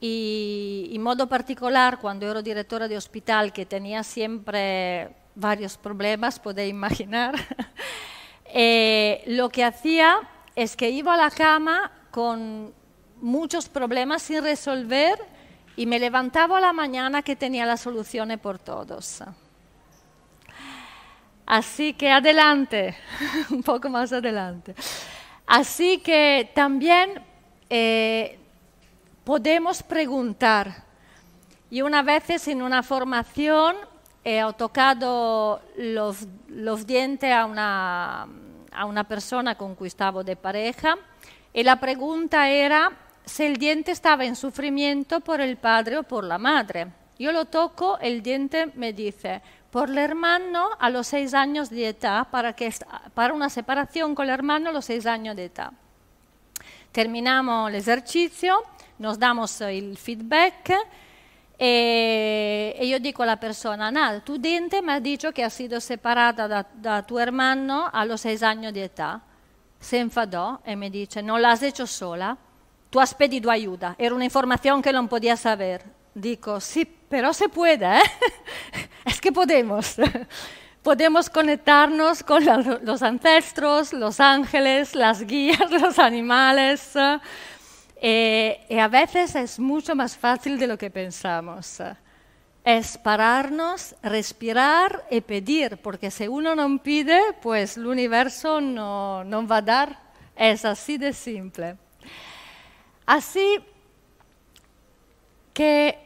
y 0.00 0.90
en 0.92 1.02
modo 1.02 1.28
particular 1.28 1.98
cuando 2.00 2.30
era 2.30 2.42
directora 2.42 2.86
de 2.86 2.96
hospital, 2.96 3.52
que 3.52 3.66
tenía 3.66 4.04
siempre 4.04 5.14
varios 5.34 5.76
problemas, 5.76 6.38
podéis 6.38 6.70
imaginar, 6.70 7.34
eh, 8.46 9.22
lo 9.26 9.48
que 9.48 9.64
hacía 9.64 10.20
es 10.54 10.76
que 10.76 10.90
iba 10.90 11.14
a 11.14 11.16
la 11.16 11.30
cama 11.30 11.90
con 12.10 12.72
muchos 13.20 13.68
problemas 13.68 14.22
sin 14.22 14.42
resolver 14.42 15.18
y 15.76 15.86
me 15.86 15.98
levantaba 15.98 16.58
a 16.58 16.60
la 16.60 16.72
mañana 16.72 17.22
que 17.22 17.36
tenía 17.36 17.66
las 17.66 17.80
soluciones 17.80 18.38
por 18.38 18.58
todos. 18.58 19.22
Así 21.46 21.94
que 21.94 22.10
adelante, 22.10 22.96
un 23.50 23.62
poco 23.62 23.88
más 23.88 24.12
adelante. 24.12 24.74
Así 25.46 25.98
que 25.98 26.50
también 26.54 27.22
eh, 27.68 28.38
podemos 29.24 29.82
preguntar. 29.82 30.84
Y 31.70 31.82
una 31.82 32.02
vez 32.02 32.48
en 32.48 32.62
una 32.62 32.82
formación 32.82 33.76
he 34.24 34.42
tocado 34.56 35.60
los, 35.76 36.26
los 36.48 36.86
dientes 36.86 37.32
a 37.32 37.46
una, 37.46 38.28
a 38.72 38.84
una 38.84 39.04
persona 39.04 39.56
con 39.56 39.74
quien 39.74 39.86
estaba 39.88 40.22
de 40.22 40.36
pareja 40.36 40.96
y 41.52 41.62
la 41.62 41.80
pregunta 41.80 42.48
era 42.48 42.92
si 43.24 43.44
el 43.44 43.56
diente 43.56 43.92
estaba 43.92 44.24
en 44.24 44.36
sufrimiento 44.36 45.20
por 45.20 45.40
el 45.40 45.56
padre 45.56 45.98
o 45.98 46.02
por 46.02 46.24
la 46.24 46.38
madre. 46.38 46.88
Yo 47.18 47.32
lo 47.32 47.44
toco, 47.44 47.98
el 48.00 48.22
diente 48.22 48.72
me 48.74 48.92
dice, 48.92 49.42
por 49.70 49.88
el 49.88 49.98
hermano 49.98 50.70
a 50.78 50.90
los 50.90 51.06
seis 51.06 51.34
años 51.34 51.70
de 51.70 51.88
edad, 51.88 52.28
para, 52.30 52.52
que, 52.54 52.72
para 53.14 53.32
una 53.32 53.48
separación 53.48 54.14
con 54.14 54.24
el 54.24 54.34
hermano 54.34 54.70
a 54.70 54.72
los 54.72 54.84
seis 54.84 55.06
años 55.06 55.36
de 55.36 55.46
edad. 55.46 55.72
Terminamos 56.90 57.70
el 57.70 57.76
ejercicio, 57.76 58.62
nos 58.98 59.18
damos 59.18 59.60
el 59.62 59.96
feedback 59.96 60.74
e, 61.64 62.74
e 62.76 62.86
io 62.86 62.98
dico 62.98 63.22
alla 63.22 63.36
persona, 63.36 63.88
nada, 63.90 64.20
tu 64.20 64.36
diente 64.36 64.82
mi 64.82 64.90
ha 64.90 65.00
dicho 65.00 65.30
che 65.30 65.44
ha 65.44 65.48
sido 65.48 65.78
separata 65.78 66.48
da, 66.48 66.66
da 66.72 67.02
tu 67.02 67.18
hermano 67.18 67.88
a 67.92 68.04
los 68.04 68.20
seis 68.20 68.42
años 68.42 68.72
de 68.72 68.84
edad. 68.84 69.20
Se 69.78 69.98
enfadó 69.98 70.60
e 70.64 70.74
mi 70.74 70.90
dice, 70.90 71.22
non 71.22 71.40
l'has 71.40 71.62
hecho 71.62 71.86
sola, 71.86 72.36
tu 72.92 73.00
has 73.00 73.14
pedido 73.14 73.50
ayuda, 73.50 73.96
era 73.96 74.14
una 74.14 74.28
información 74.28 74.84
que 74.84 74.92
non 74.92 75.08
podía 75.08 75.32
saber. 75.32 75.80
Dico, 76.12 76.60
sí, 76.60 76.84
pero 76.84 77.32
se 77.32 77.48
puede, 77.48 77.88
¿eh? 77.88 78.04
es 79.08 79.16
que 79.16 79.32
podemos. 79.32 79.96
podemos 80.84 81.30
conectarnos 81.30 82.22
con 82.22 82.44
los 82.84 83.00
ancestros, 83.00 83.94
los 83.94 84.20
ángeles, 84.20 84.94
las 84.94 85.24
guías, 85.24 85.70
los 85.80 85.98
animales. 85.98 86.92
Eh, 87.96 88.60
y 88.68 88.76
a 88.76 88.88
veces 88.88 89.36
es 89.36 89.58
mucho 89.58 89.94
más 89.96 90.14
fácil 90.14 90.58
de 90.58 90.66
lo 90.66 90.76
que 90.76 90.90
pensamos. 90.90 91.80
Es 92.62 92.98
pararnos, 92.98 93.96
respirar 94.02 95.08
y 95.10 95.22
pedir, 95.22 95.78
porque 95.78 96.10
si 96.10 96.28
uno 96.28 96.54
no 96.54 96.76
pide, 96.76 97.20
pues 97.40 97.78
el 97.78 97.86
universo 97.86 98.60
no, 98.60 99.24
no 99.24 99.46
va 99.46 99.56
a 99.56 99.62
dar. 99.62 99.98
Es 100.36 100.66
así 100.66 100.98
de 100.98 101.14
simple. 101.14 101.81
Así 103.06 103.58
que 105.52 105.98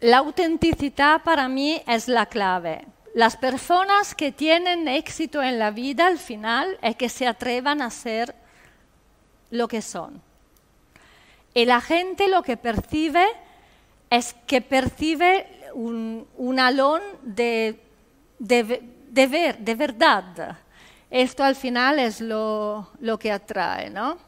la 0.00 0.18
autenticidad 0.18 1.22
para 1.22 1.48
mí 1.48 1.82
es 1.86 2.08
la 2.08 2.26
clave. 2.26 2.86
Las 3.14 3.36
personas 3.36 4.14
que 4.14 4.30
tienen 4.30 4.86
éxito 4.86 5.42
en 5.42 5.58
la 5.58 5.70
vida 5.70 6.06
al 6.06 6.18
final 6.18 6.78
es 6.82 6.96
que 6.96 7.08
se 7.08 7.26
atrevan 7.26 7.82
a 7.82 7.90
ser 7.90 8.34
lo 9.50 9.66
que 9.66 9.82
son. 9.82 10.22
Y 11.54 11.64
la 11.64 11.80
gente 11.80 12.28
lo 12.28 12.42
que 12.42 12.56
percibe 12.56 13.26
es 14.10 14.34
que 14.46 14.60
percibe 14.60 15.46
un, 15.74 16.58
alón 16.60 17.02
de, 17.22 17.80
ver, 18.38 19.58
de 19.58 19.74
verdad. 19.74 20.58
Esto 21.10 21.42
al 21.42 21.56
final 21.56 21.98
es 21.98 22.20
lo, 22.20 22.90
lo 23.00 23.18
que 23.18 23.32
atrae, 23.32 23.90
¿no? 23.90 24.18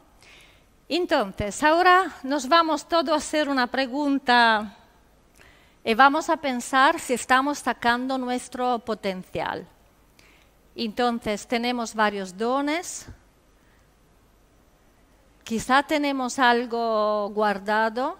Entonces, 0.93 1.63
ahora 1.63 2.17
nos 2.21 2.49
vamos 2.49 2.85
todos 2.85 3.13
a 3.13 3.15
hacer 3.15 3.47
una 3.47 3.67
pregunta 3.67 4.75
y 5.85 5.93
vamos 5.93 6.29
a 6.29 6.35
pensar 6.35 6.99
si 6.99 7.13
estamos 7.13 7.59
sacando 7.59 8.17
nuestro 8.17 8.77
potencial. 8.79 9.65
Entonces, 10.75 11.47
tenemos 11.47 11.95
varios 11.95 12.37
dones, 12.37 13.05
quizá 15.45 15.81
tenemos 15.81 16.37
algo 16.39 17.29
guardado, 17.29 18.17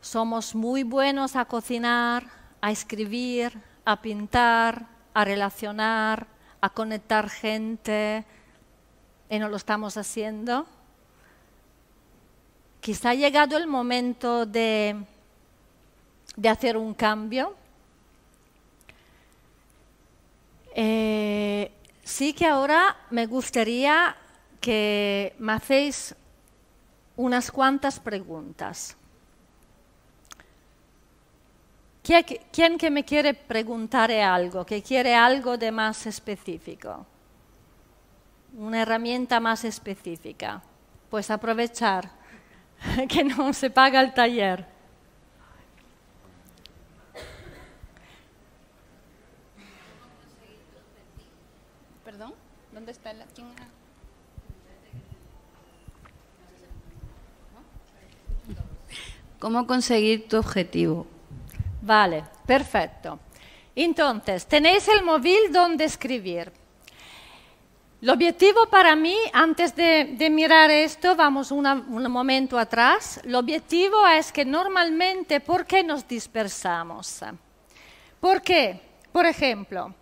somos 0.00 0.54
muy 0.54 0.84
buenos 0.84 1.34
a 1.34 1.44
cocinar, 1.44 2.28
a 2.60 2.70
escribir, 2.70 3.60
a 3.84 4.00
pintar, 4.00 4.86
a 5.12 5.24
relacionar, 5.24 6.28
a 6.60 6.70
conectar 6.70 7.28
gente, 7.28 8.24
y 9.28 9.40
no 9.40 9.48
lo 9.48 9.56
estamos 9.56 9.96
haciendo. 9.96 10.68
Quizá 12.84 13.10
ha 13.10 13.14
llegado 13.14 13.56
el 13.56 13.66
momento 13.66 14.44
de 14.44 14.94
de 16.36 16.48
hacer 16.48 16.76
un 16.76 16.92
cambio. 16.92 17.54
Eh, 20.74 21.70
sí 22.02 22.34
que 22.34 22.46
ahora 22.46 22.96
me 23.10 23.24
gustaría 23.26 24.14
que 24.60 25.34
me 25.38 25.52
hacéis 25.52 26.14
unas 27.16 27.50
cuantas 27.50 28.00
preguntas. 28.00 28.96
¿Quién 32.02 32.76
que 32.76 32.90
me 32.90 33.02
quiere 33.04 33.32
preguntar 33.32 34.10
algo, 34.12 34.66
que 34.66 34.82
quiere 34.82 35.14
algo 35.14 35.56
de 35.56 35.72
más 35.72 36.06
específico? 36.06 37.06
Una 38.58 38.82
herramienta 38.82 39.40
más 39.40 39.64
específica. 39.64 40.62
Pues 41.08 41.30
aprovechar 41.30 42.10
que 43.08 43.24
no 43.24 43.52
se 43.52 43.70
paga 43.70 44.00
el 44.00 44.14
taller. 44.14 44.74
¿Dónde 52.74 52.90
está 52.90 53.12
la 53.12 53.24
¿Cómo 59.38 59.66
conseguir 59.66 60.28
tu 60.28 60.38
objetivo? 60.38 61.06
Vale, 61.80 62.24
perfecto. 62.46 63.20
Entonces, 63.76 64.46
tenéis 64.46 64.88
el 64.88 65.04
móvil 65.04 65.52
donde 65.52 65.84
escribir. 65.84 66.50
El 68.04 68.10
objetivo 68.10 68.66
para 68.66 68.94
mí, 68.94 69.16
antes 69.32 69.74
de, 69.74 70.28
mirar 70.30 70.70
esto, 70.70 71.16
vamos 71.16 71.50
un 71.50 72.12
momento 72.12 72.58
atrás, 72.58 73.18
el 73.24 73.34
objetivo 73.34 74.06
es 74.06 74.30
que 74.30 74.44
normalmente, 74.44 75.40
¿por 75.40 75.64
qué 75.64 75.82
nos 75.82 76.06
dispersamos? 76.06 77.24
Porque, 78.20 78.78
por 79.10 79.24
ejemplo, 79.24 79.94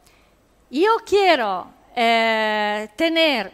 yo 0.68 0.96
quiero 1.06 1.68
eh, 1.94 2.88
tener 2.96 3.52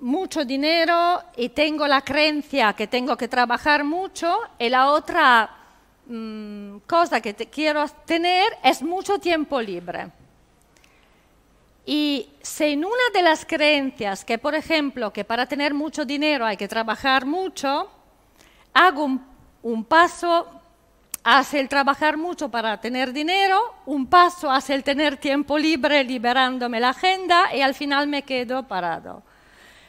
mucho 0.00 0.46
dinero 0.46 1.22
y 1.36 1.50
tengo 1.50 1.86
la 1.86 2.00
creencia 2.00 2.72
que 2.72 2.86
tengo 2.86 3.18
que 3.18 3.28
trabajar 3.28 3.84
mucho 3.84 4.34
y 4.58 4.70
la 4.70 4.92
otra 4.92 5.50
mm, 6.06 6.78
cosa 6.86 7.20
que 7.20 7.34
quiero 7.34 7.86
tener 8.06 8.46
es 8.64 8.80
mucho 8.80 9.18
tiempo 9.18 9.60
libre. 9.60 10.19
Y 11.86 12.28
si 12.42 12.64
en 12.64 12.84
una 12.84 13.10
de 13.12 13.22
las 13.22 13.44
creencias, 13.44 14.24
que 14.24 14.38
por 14.38 14.54
ejemplo, 14.54 15.12
que 15.12 15.24
para 15.24 15.46
tener 15.46 15.74
mucho 15.74 16.04
dinero 16.04 16.44
hay 16.44 16.56
que 16.56 16.68
trabajar 16.68 17.26
mucho, 17.26 17.90
hago 18.72 19.04
un, 19.04 19.26
un 19.62 19.84
paso 19.84 20.60
hace 21.22 21.60
el 21.60 21.68
trabajar 21.68 22.16
mucho 22.16 22.48
para 22.48 22.80
tener 22.80 23.12
dinero, 23.12 23.74
un 23.86 24.06
paso 24.06 24.50
hace 24.50 24.74
el 24.74 24.82
tener 24.82 25.16
tiempo 25.16 25.58
libre 25.58 26.02
liberándome 26.04 26.80
la 26.80 26.90
agenda 26.90 27.54
y 27.54 27.60
al 27.60 27.74
final 27.74 28.06
me 28.06 28.22
quedo 28.22 28.66
parado. 28.66 29.22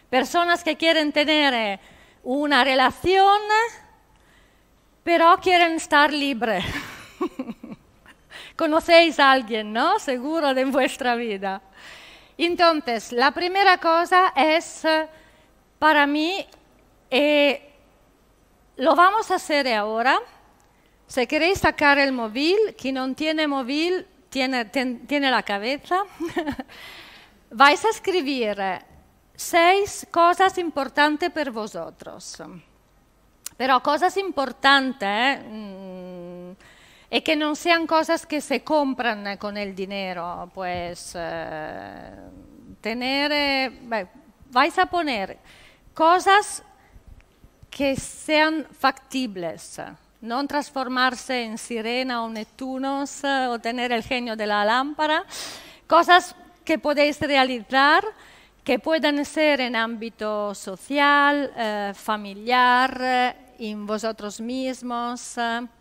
Personas 0.09 0.63
que 0.63 0.75
quieren 0.75 1.11
tener 1.13 1.53
eh, 1.53 1.79
una 2.23 2.63
relación, 2.63 3.39
pero 5.03 5.37
quieren 5.41 5.73
estar 5.73 6.11
libre. 6.11 6.61
Conocéis 8.57 9.19
a 9.19 9.31
alguien, 9.31 9.71
¿no? 9.71 9.99
Seguro 9.99 10.53
de 10.53 10.65
vuestra 10.65 11.15
vida. 11.15 11.61
Entonces, 12.43 13.11
la 13.11 13.29
primera 13.29 13.77
cosa 13.77 14.33
es, 14.35 14.81
para 15.77 16.07
mí, 16.07 16.43
eh, 17.11 17.71
lo 18.77 18.95
vamos 18.95 19.29
a 19.29 19.35
hacer 19.35 19.71
ahora 19.71 20.19
si 21.05 21.27
queréis 21.27 21.59
sacar 21.59 21.99
el 21.99 22.11
móvil, 22.11 22.57
quien 22.75 22.95
no 22.95 23.13
tiene 23.13 23.47
móvil 23.47 24.07
tiene, 24.29 25.29
la 25.29 25.43
cabeza, 25.43 26.01
vais 27.51 27.85
a 27.85 27.89
escribir 27.89 28.57
seis 29.35 30.07
cosas 30.09 30.57
importantes 30.57 31.29
para 31.29 31.51
vosotros. 31.51 32.41
Però 33.55 33.83
cosas 33.83 34.17
importantes, 34.17 35.07
eh? 35.07 36.55
E 37.11 37.19
che 37.19 37.35
non 37.35 37.59
sean 37.59 37.83
cosas 37.83 38.23
que 38.23 38.39
se 38.39 38.63
compran 38.63 39.35
con 39.35 39.57
el 39.59 39.75
dinero, 39.75 40.49
pues 40.53 41.11
eh, 41.13 42.15
tener, 42.79 43.31
eh, 43.35 43.67
beh, 43.67 44.07
vais 44.47 44.79
a 44.79 44.87
poner 44.87 45.35
cosas 45.93 46.63
que 47.67 47.99
sean 47.99 48.63
factibles, 48.71 49.83
non 50.23 50.47
trasformarse 50.47 51.43
en 51.43 51.59
sirena 51.59 52.23
o 52.23 52.31
Neptunos 52.31 53.27
eh, 53.27 53.51
o 53.51 53.59
tener 53.59 53.91
el 53.91 54.07
genio 54.07 54.39
de 54.39 54.47
la 54.47 54.63
lámpara, 54.63 55.27
cosas 55.91 56.31
que 56.63 56.79
podéis 56.79 57.19
realizar 57.19 58.07
que 58.63 58.79
puedan 58.79 59.19
ser 59.25 59.59
en 59.59 59.75
ámbito 59.75 60.55
social, 60.55 61.51
eh, 61.57 61.91
familiar, 61.91 62.95
eh, 63.03 63.35
en 63.59 63.83
vosotros 63.85 64.39
mismos. 64.39 65.35
eh. 65.37 65.80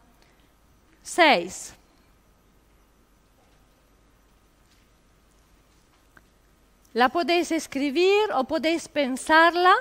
Seis. 1.03 1.75
La 6.93 7.09
podéis 7.09 7.53
escribir 7.53 8.33
o 8.35 8.43
podéis 8.45 8.89
pensarla. 8.89 9.75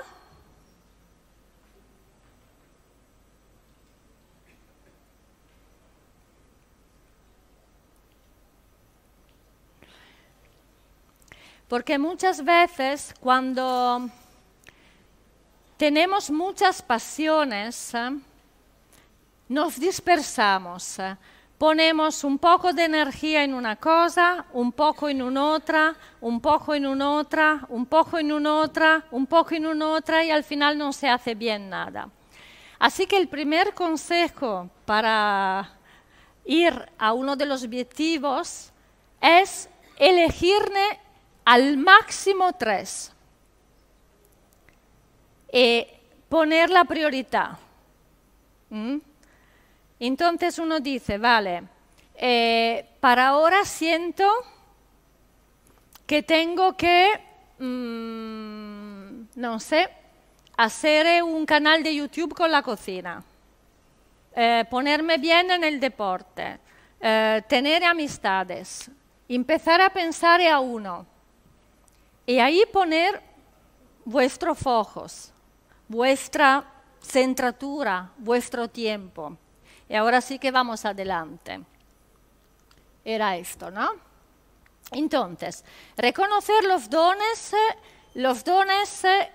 Porque 11.68 11.98
muchas 11.98 12.44
veces 12.44 13.14
cuando 13.20 14.08
tenemos 15.76 16.30
muchas 16.30 16.82
pasiones, 16.82 17.94
eh, 17.94 18.10
nos 19.50 19.80
dispersamos. 19.80 20.98
eh, 21.00 21.16
Ponemos 21.58 22.24
un 22.24 22.38
poco 22.38 22.72
de 22.72 22.84
energía 22.84 23.44
en 23.44 23.52
una 23.52 23.76
cosa, 23.76 24.46
un 24.52 24.72
poco 24.72 25.10
en 25.10 25.20
un'altra, 25.20 25.94
un 26.22 26.40
poco 26.40 26.74
en 26.74 26.86
un'altra, 26.86 27.66
un 27.68 27.84
poco 27.84 28.16
en 28.18 28.32
un'altra, 28.32 29.04
un 29.10 29.26
poco 29.26 29.54
en 29.54 29.66
un'altra 29.66 30.24
y 30.24 30.30
al 30.30 30.42
final 30.42 30.78
no 30.78 30.90
se 30.92 31.08
hace 31.10 31.34
bien 31.34 31.68
nada. 31.68 32.08
Así 32.78 33.06
que 33.06 33.18
el 33.18 33.28
primer 33.28 33.74
consejo 33.74 34.70
para 34.86 35.70
ir 36.46 36.72
a 36.96 37.12
uno 37.12 37.36
de 37.36 37.44
los 37.44 37.62
objetivos 37.62 38.70
es 39.20 39.68
elegirne 39.98 40.98
al 41.44 41.76
máximo 41.76 42.54
tres 42.54 43.12
y 45.52 45.86
poner 46.30 46.70
la 46.70 46.84
prioridad. 46.84 47.58
¿Mm? 48.70 49.09
Entonces 50.00 50.58
uno 50.58 50.80
dice, 50.80 51.18
vale, 51.18 51.62
eh, 52.14 52.88
para 53.00 53.28
ahora 53.28 53.66
siento 53.66 54.26
que 56.06 56.22
tengo 56.22 56.74
que, 56.74 57.20
mm, 57.58 59.38
no 59.38 59.60
sé, 59.60 59.88
hacer 60.56 61.22
un 61.22 61.44
canal 61.44 61.82
de 61.82 61.94
YouTube 61.94 62.34
con 62.34 62.50
la 62.50 62.62
cocina, 62.62 63.22
eh, 64.34 64.64
ponerme 64.70 65.18
bien 65.18 65.50
en 65.50 65.64
el 65.64 65.78
deporte, 65.78 66.58
eh, 66.98 67.42
tener 67.46 67.84
amistades, 67.84 68.90
empezar 69.28 69.82
a 69.82 69.90
pensar 69.90 70.40
a 70.40 70.60
uno 70.60 71.04
y 72.24 72.38
ahí 72.38 72.62
poner 72.72 73.22
vuestros 74.04 74.58
focos, 74.58 75.32
vuestra 75.88 76.64
centratura, 77.02 78.10
vuestro 78.16 78.66
tiempo. 78.68 79.36
Y 79.90 79.96
ahora 79.96 80.20
sí 80.20 80.38
que 80.38 80.52
vamos 80.52 80.84
adelante. 80.84 81.60
Era 83.04 83.36
esto, 83.36 83.72
¿no? 83.72 83.90
Entonces, 84.92 85.64
reconocer 85.96 86.62
los 86.62 86.88
dones, 86.88 87.52
los 88.14 88.44
dones, 88.44 89.04
eh, 89.04 89.32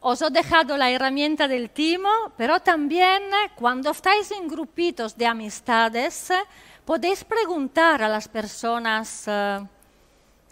os 0.00 0.20
he 0.20 0.28
dejado 0.28 0.76
la 0.76 0.90
herramienta 0.90 1.48
del 1.48 1.70
timo, 1.70 2.10
pero 2.36 2.60
también 2.60 3.22
eh, 3.22 3.52
cuando 3.54 3.92
estáis 3.92 4.30
en 4.32 4.46
grupitos 4.46 5.16
de 5.16 5.24
amistades, 5.24 6.30
eh, 6.30 6.44
podéis 6.84 7.24
preguntar 7.24 8.02
a 8.02 8.08
las 8.10 8.28
personas 8.28 9.24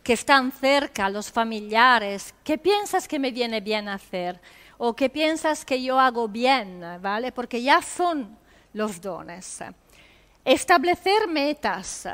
que 0.02 0.14
están 0.14 0.50
cerca, 0.50 1.04
a 1.04 1.10
los 1.10 1.30
familiares, 1.30 2.34
¿qué 2.42 2.56
piensas 2.56 3.06
que 3.06 3.18
me 3.18 3.32
viene 3.32 3.60
bien 3.60 3.86
hacer? 3.86 4.40
¿O 4.78 4.96
qué 4.96 5.10
piensas 5.10 5.66
que 5.66 5.82
yo 5.82 6.00
hago 6.00 6.26
bien? 6.26 6.82
¿Vale? 7.02 7.32
Porque 7.32 7.60
ya 7.60 7.82
son 7.82 8.40
los 8.72 9.00
dones. 9.00 9.62
Establecer 10.44 11.28
metas, 11.28 12.08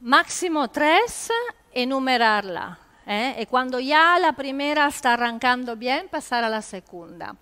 máximo 0.00 0.68
tres, 0.68 1.30
enumerarla. 1.72 2.78
¿eh? 3.06 3.36
Y 3.40 3.46
cuando 3.46 3.80
ya 3.80 4.18
la 4.18 4.32
primera 4.32 4.88
está 4.88 5.14
arrancando 5.14 5.76
bien, 5.76 6.08
pasar 6.08 6.44
a 6.44 6.48
la 6.48 6.62
segunda. 6.62 7.34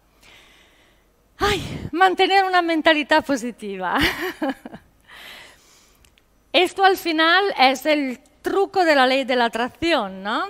Ay, 1.38 1.88
mantener 1.92 2.44
una 2.44 2.62
mentalidad 2.62 3.24
positiva. 3.24 3.99
Esto 6.53 6.84
al 6.84 6.96
final 6.96 7.44
es 7.59 7.86
el 7.86 8.18
truco 8.42 8.84
de 8.84 8.94
la 8.94 9.07
ley 9.07 9.24
de 9.24 9.36
la 9.36 9.44
atracción, 9.44 10.22
¿no? 10.22 10.46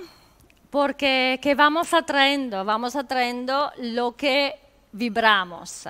Porque 0.71 1.39
que 1.43 1.55
vamos 1.55 1.93
atrayendo, 1.93 2.65
vamos 2.65 2.97
atrayendo 2.97 3.73
lo 3.79 4.17
que 4.17 4.55
vibramos. 4.93 5.87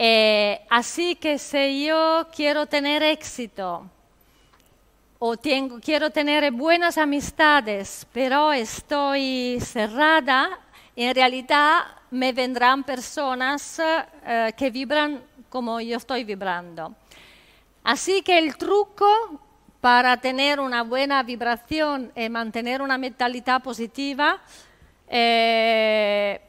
Eh, 0.00 0.64
así 0.70 1.16
que 1.16 1.38
si 1.38 1.86
yo 1.86 2.28
quiero 2.32 2.66
tener 2.66 3.02
éxito 3.02 3.84
o 5.18 5.36
tengo, 5.36 5.80
quiero 5.80 6.10
tener 6.10 6.52
buenas 6.52 6.96
amistades, 6.98 8.06
pero 8.12 8.52
estoy 8.52 9.58
cerrada, 9.60 10.60
en 10.94 11.12
realidad 11.12 11.80
me 12.12 12.32
vendrán 12.32 12.84
personas 12.84 13.80
eh, 13.80 14.52
que 14.56 14.70
vibran 14.70 15.20
como 15.48 15.80
yo 15.80 15.96
estoy 15.96 16.22
vibrando. 16.22 16.94
Así 17.82 18.22
que 18.22 18.38
el 18.38 18.56
truco 18.56 19.06
para 19.80 20.16
tener 20.18 20.60
una 20.60 20.82
buena 20.82 21.24
vibración 21.24 22.12
y 22.14 22.28
mantener 22.28 22.82
una 22.82 22.98
mentalidad 22.98 23.62
positiva 23.62 24.38
eh, 25.08 26.40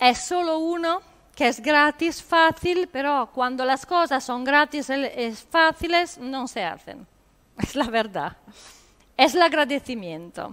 es 0.00 0.18
solo 0.18 0.58
uno 0.58 1.02
que 1.38 1.46
es 1.46 1.60
gratis, 1.60 2.20
fácil, 2.20 2.88
pero 2.90 3.30
cuando 3.32 3.64
las 3.64 3.86
cosas 3.86 4.24
son 4.24 4.42
gratis 4.42 4.90
y 4.90 5.30
fáciles 5.48 6.18
no 6.18 6.48
se 6.48 6.64
hacen. 6.64 7.06
Es 7.56 7.76
la 7.76 7.84
verdad. 7.84 8.36
Es 9.16 9.36
el 9.36 9.42
agradecimiento. 9.42 10.52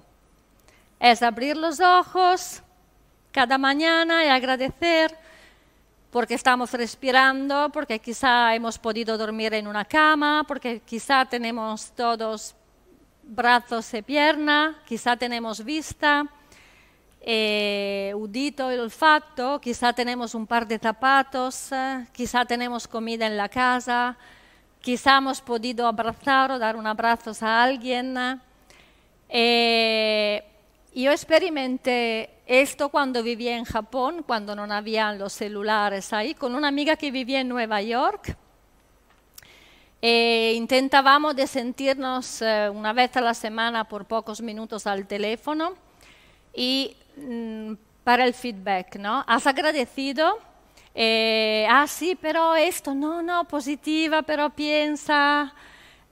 Es 1.00 1.24
abrir 1.24 1.58
los 1.58 1.80
ojos 1.80 2.62
cada 3.32 3.58
mañana 3.58 4.26
y 4.26 4.28
agradecer 4.28 5.18
porque 6.12 6.36
estamos 6.36 6.72
respirando, 6.74 7.72
porque 7.74 7.98
quizá 7.98 8.54
hemos 8.54 8.78
podido 8.78 9.18
dormir 9.18 9.56
en 9.56 9.66
una 9.66 9.86
cama, 9.86 10.46
porque 10.48 10.82
quizá 10.82 11.26
tenemos 11.26 11.94
todos 11.94 12.54
brazos 13.24 13.92
y 13.96 14.04
piernas, 14.04 14.76
quizá 14.86 15.18
tenemos 15.18 15.64
vista, 15.64 16.28
eh, 17.28 18.14
udito 18.16 18.72
y 18.72 18.78
olfato, 18.78 19.60
quizá 19.60 19.92
tenemos 19.94 20.36
un 20.36 20.46
par 20.46 20.68
de 20.68 20.78
zapatos, 20.78 21.72
eh, 21.72 22.06
quizá 22.12 22.46
tenemos 22.46 22.88
comida 22.88 23.26
en 23.26 23.36
la 23.36 23.50
casa, 23.50 24.16
quizá 24.80 25.18
hemos 25.18 25.42
podido 25.42 25.88
abrazar 25.88 26.52
o 26.52 26.60
dar 26.60 26.76
un 26.76 26.86
abrazo 26.86 27.32
a 27.42 27.64
alguien. 27.64 28.16
Eh, 29.28 30.44
yo 30.94 31.12
experimenté 31.12 32.30
esto 32.46 32.90
cuando 32.90 33.24
vivía 33.24 33.58
en 33.58 33.66
Japón, 33.66 34.24
cuando 34.24 34.56
no 34.56 34.72
habían 34.72 35.18
los 35.18 35.34
celulares 35.34 36.14
ahí, 36.14 36.36
con 36.36 36.54
una 36.54 36.68
amiga 36.68 36.96
que 36.96 37.10
vivía 37.10 37.42
en 37.42 37.50
Nueva 37.50 37.82
York. 37.82 38.38
E 40.00 40.54
intentábamos 40.56 41.36
de 41.36 41.48
sentirnos 41.48 42.44
eh, 42.44 42.70
una 42.70 42.94
vez 42.94 43.18
a 43.18 43.22
la 43.22 43.34
semana 43.34 43.86
por 43.86 44.06
pocos 44.06 44.42
minutos 44.42 44.86
al 44.86 45.08
teléfono 45.08 45.74
y 46.54 46.96
para 48.04 48.26
el 48.26 48.34
feedback, 48.34 48.98
¿no? 48.98 49.24
¿Has 49.28 49.48
agradecido? 49.48 50.40
Eh, 50.94 51.68
ah, 51.70 51.88
sí, 51.88 52.18
pero 52.20 52.56
esto, 52.56 52.94
no, 52.96 53.22
no, 53.22 53.46
positiva, 53.46 54.22
pero 54.22 54.50
piensa. 54.50 55.54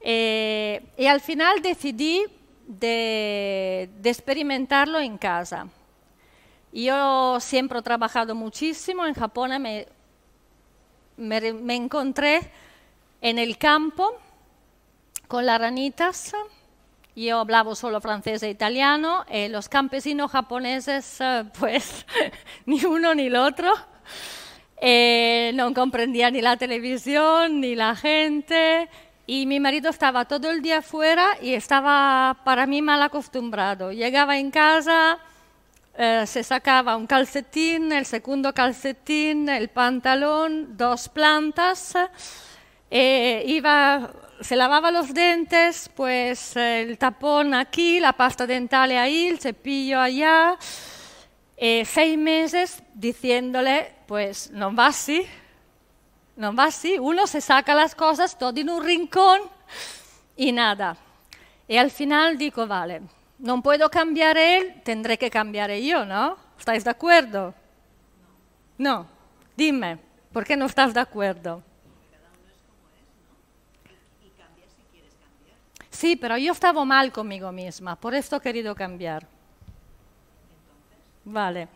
Eh, 0.02 0.82
y 0.98 1.06
al 1.06 1.22
final 1.22 1.62
decidí 1.62 2.24
de, 2.68 3.90
de 4.00 4.10
experimentarlo 4.10 5.00
en 5.00 5.18
casa. 5.18 5.68
Yo 6.74 7.40
siempre 7.40 7.80
he 7.80 7.82
trabajado 7.84 8.34
muchísimo 8.34 9.06
en 9.06 9.14
Japón, 9.14 9.62
me, 9.62 9.88
me, 11.18 11.54
me, 11.54 11.76
encontré 11.76 12.42
en 13.22 13.38
el 13.38 13.58
campo 13.58 14.12
con 15.28 15.46
las 15.46 15.60
ranitas. 15.60 16.34
Yo 17.16 17.40
hablaba 17.40 17.76
solo 17.76 18.02
francés 18.02 18.42
e 18.44 18.50
italiano, 18.50 19.26
y 19.32 19.48
los 19.48 19.70
campesinos 19.70 20.32
japoneses, 20.32 21.20
pues 21.60 22.06
ni 22.66 22.84
uno 22.86 23.14
ni 23.14 23.28
el 23.28 23.36
otro. 23.36 23.74
Eh, 24.78 25.52
no 25.56 25.74
comprendía 25.74 26.30
ni 26.30 26.42
la 26.42 26.58
televisión 26.58 27.62
ni 27.62 27.74
la 27.74 27.96
gente 27.96 28.90
y 29.26 29.46
mi 29.46 29.60
marido 29.60 29.90
estaba 29.90 30.26
todo 30.26 30.52
el 30.52 30.62
día 30.62 30.82
fuera 30.82 31.38
y 31.42 31.54
estaba 31.54 32.38
para 32.44 32.66
mí 32.68 32.82
mal 32.82 33.02
acostumbrado. 33.02 33.94
Llegaba 33.94 34.38
en 34.38 34.52
casa, 34.52 35.20
eh, 35.98 36.26
se 36.28 36.44
sacaba 36.44 36.98
un 36.98 37.08
calcetín, 37.08 37.94
el 37.94 38.06
segundo 38.06 38.54
calcetín, 38.54 39.48
el 39.48 39.70
pantalón, 39.70 40.76
dos 40.76 41.08
plantas, 41.08 41.94
eh, 42.92 43.44
iba, 43.48 44.12
se 44.44 44.56
lavaba 44.56 44.92
los 44.92 45.14
dientes, 45.14 45.90
pues 45.96 46.56
el 46.58 46.98
tapón 46.98 47.54
aquí, 47.54 48.00
la 48.00 48.14
pasta 48.14 48.46
dental 48.46 48.92
ahí, 48.92 49.28
el 49.28 49.40
cepillo 49.40 50.00
allá, 50.00 50.58
eh, 51.56 51.86
seis 51.86 52.18
meses 52.18 52.84
diciéndole, 52.94 53.94
pues 54.06 54.52
no 54.52 54.76
va 54.76 54.88
así, 54.88 55.26
no 56.36 56.54
va 56.54 56.66
así, 56.66 57.00
uno 57.00 57.26
se 57.26 57.40
saca 57.40 57.74
las 57.74 57.96
cosas 57.96 58.38
todo 58.38 58.60
en 58.60 58.70
un 58.70 58.84
rincón 58.84 59.42
y 60.36 60.52
nada. 60.52 60.98
Y 61.68 61.78
al 61.78 61.90
final 61.90 62.38
digo, 62.38 62.68
vale, 62.68 63.02
no 63.40 63.62
puedo 63.64 63.90
cambiar 63.90 64.38
él, 64.38 64.82
tendré 64.84 65.18
que 65.18 65.30
cambiar 65.30 65.72
yo, 65.72 66.06
¿no? 66.06 66.38
¿Estáis 66.60 66.84
de 66.84 66.90
acuerdo? 66.90 67.54
No, 68.78 69.08
dime, 69.56 70.00
¿por 70.34 70.44
qué 70.44 70.58
no 70.58 70.66
estás 70.66 70.94
de 70.94 71.00
acuerdo? 71.00 71.64
Sí, 76.04 76.18
pero 76.18 76.38
yo 76.38 76.52
estaba 76.52 76.84
mal 76.84 77.14
conmigo 77.14 77.50
misma, 77.54 77.96
por 77.96 78.14
esto 78.14 78.36
he 78.36 78.42
querido 78.42 78.76
cambiar. 78.76 79.26
Vale. 81.24 81.70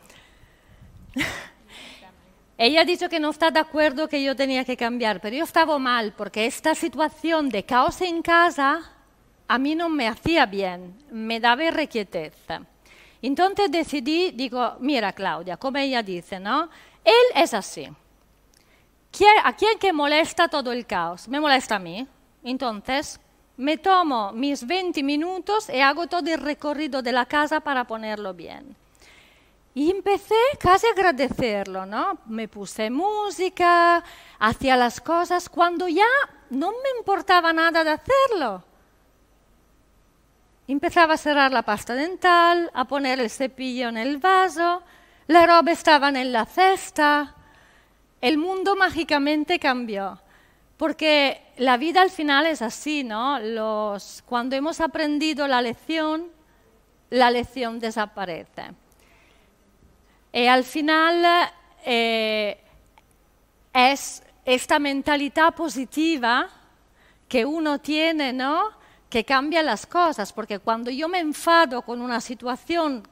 Ella 2.57 2.82
ha 2.82 2.84
dicho 2.84 3.07
que 3.07 3.21
no 3.21 3.30
está 3.30 3.51
de 3.51 3.61
acuerdo 3.61 4.05
que 4.09 4.21
yo 4.21 4.36
tenía 4.36 4.65
que 4.65 4.75
cambiar, 4.75 5.21
pero 5.21 5.38
yo 5.38 5.45
estaba 5.45 5.80
mal 5.80 6.11
porque 6.11 6.45
esta 6.45 6.75
situación 6.75 7.47
de 7.47 7.63
caos 7.63 8.01
en 8.01 8.21
casa 8.21 8.91
a 9.47 9.57
mí 9.57 9.75
no 9.75 9.88
me 9.88 10.09
hacía 10.09 10.45
bien, 10.45 10.93
me 11.09 11.39
daba 11.39 11.71
requietez. 11.71 12.34
Entonces 13.21 13.71
decidí, 13.71 14.32
digo, 14.32 14.75
mira 14.82 15.13
Claudia, 15.13 15.55
como 15.55 15.78
ella 15.78 16.03
dice, 16.03 16.38
¿no? 16.38 16.63
Él 17.01 17.28
es 17.34 17.53
así. 17.53 17.88
¿A 19.45 19.55
quién 19.55 19.80
que 19.80 19.93
molesta 19.93 20.49
todo 20.49 20.73
el 20.73 20.86
caos? 20.86 21.30
Me 21.30 21.39
molesta 21.39 21.78
a 21.78 21.80
mí. 21.80 22.05
Entonces 22.43 23.21
me 23.58 23.78
tomo 23.78 24.32
mis 24.32 24.66
20 24.66 25.01
minutos 25.03 25.70
y 25.70 25.80
hago 25.80 26.08
todo 26.08 26.32
el 26.32 26.39
recorrido 26.39 27.01
de 27.01 27.12
la 27.12 27.26
casa 27.26 27.60
para 27.60 27.86
ponerlo 27.86 28.34
bien. 28.34 28.76
Y 29.74 29.91
empecé 29.91 30.36
casi 30.60 30.88
a 30.88 30.91
agradecerlo, 30.91 31.86
¿no? 31.86 32.18
Me 32.26 32.47
puse 32.47 32.89
música, 32.89 34.03
hacía 34.39 34.76
las 34.76 35.01
cosas 35.01 35.49
cuando 35.49 35.88
ya 35.88 36.08
no 36.49 36.72
me 36.72 36.99
importaba 36.99 37.53
nada 37.53 37.84
de 37.84 37.91
hacerlo. 37.91 38.64
Empezaba 40.68 41.14
a 41.14 41.18
cerrar 41.18 41.51
la 41.51 41.62
pasta 41.62 41.93
dental, 41.93 42.72
a 42.74 42.86
poner 42.86 43.20
el 43.20 43.30
cepillo 43.30 43.89
en 43.89 43.97
el 43.97 44.18
vaso, 44.18 44.82
la 45.28 45.45
ropa 45.45 45.72
estaba 45.72 46.10
en 46.10 46.32
la 46.32 46.45
cesta. 46.45 47.36
El 48.22 48.38
mundo 48.38 48.76
mágicamente 48.76 49.60
cambió. 49.60 50.20
Porque 50.78 51.41
la 51.57 51.78
vida 51.78 52.01
al 52.03 52.11
final 52.11 52.45
es 52.45 52.61
así, 52.61 53.03
¿no? 53.03 53.39
Los, 53.39 54.23
cuando 54.28 54.55
hemos 54.55 54.80
aprendido 54.80 55.47
la 55.47 55.61
lección, 55.61 56.28
la 57.09 57.32
lección 57.32 57.80
desaparece. 57.80 58.71
Y 60.32 60.45
al 60.45 60.63
final 60.63 61.49
eh, 61.84 62.59
es 63.73 64.21
esta 64.45 64.78
mentalidad 64.78 65.55
positiva 65.55 66.47
que 67.28 67.43
uno 67.43 67.80
tiene, 67.80 68.32
¿no? 68.32 68.69
Que 69.09 69.25
cambia 69.25 69.63
las 69.63 69.88
cosas, 69.88 70.32
porque 70.32 70.59
cuando 70.59 70.91
yo 70.91 71.09
me 71.09 71.19
enfado 71.19 71.82
con 71.82 72.01
una 72.01 72.21
situación 72.21 73.07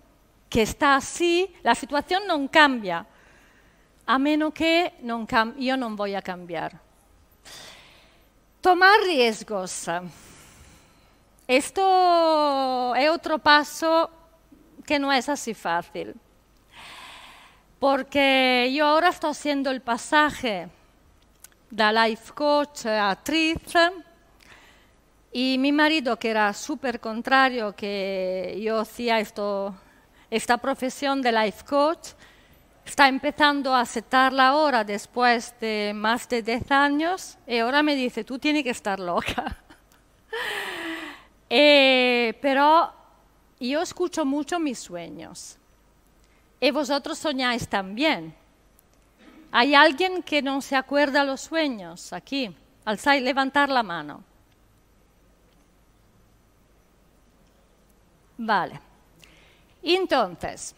que 0.49 0.61
está 0.61 0.95
así, 0.95 1.51
la 1.63 1.74
situación 1.74 2.28
no 2.28 2.49
cambia, 2.51 3.05
a 4.05 4.20
menos 4.20 4.53
que 4.53 4.93
yo 5.57 5.78
no 5.78 5.89
voy 5.95 6.13
a 6.13 6.22
cambiar. 6.22 6.84
Tomar 8.66 8.99
riesgos. 9.01 9.86
Esto 11.47 12.95
es 12.95 13.09
otro 13.11 13.38
paso 13.38 14.09
que 14.84 14.97
no 14.97 15.13
es 15.13 15.30
así 15.30 15.53
fácil 15.53 16.16
porque 17.80 18.74
yo 18.76 18.88
ahora 18.88 19.09
estoy 19.09 19.30
haciendo 19.30 19.70
el 19.70 19.84
pasaje 19.84 20.68
de 21.70 21.93
life 21.93 22.34
coach 22.34 22.88
a 22.88 23.11
actriz 23.11 23.59
y 25.32 25.57
mi 25.59 25.72
marido, 25.72 26.18
que 26.18 26.32
era 26.32 26.51
súper 26.51 26.99
contrario 26.99 27.76
que 27.76 28.59
yo 28.63 28.80
hacía 28.80 29.20
esto, 29.20 29.76
esta 30.32 30.57
profesión 30.57 31.22
de 31.22 31.32
life 31.32 31.63
coach, 31.66 32.13
está 32.86 33.07
empezando 33.07 33.73
a 33.73 33.81
aceptarla 33.81 34.49
ahora 34.49 34.83
después 34.83 35.53
de 35.59 35.91
más 35.95 36.29
de 36.29 36.41
10 36.41 36.71
años 36.71 37.38
y 37.47 37.57
ahora 37.57 37.81
me 37.81 37.95
dice, 37.95 38.23
tú 38.23 38.38
tienes 38.39 38.63
que 38.63 38.69
estar 38.69 38.99
loca. 38.99 39.57
eh, 41.49 42.38
pero 42.41 42.93
yo 43.59 43.81
escucho 43.81 44.23
mucho 44.23 44.59
mis 44.59 44.79
sueños 44.79 45.57
y 46.59 46.71
vosotros 46.71 47.17
soñáis 47.17 47.67
también. 47.67 48.33
¿Hay 49.51 49.73
alguien 49.73 50.21
que 50.21 50.41
no 50.41 50.61
se 50.61 50.75
acuerda 50.75 51.23
los 51.23 51.41
sueños 51.41 52.13
aquí? 52.13 52.55
Alzáis, 52.83 53.23
levantar 53.23 53.69
la 53.69 53.83
mano. 53.83 54.23
Vale. 58.38 58.79
Entonces, 59.81 60.75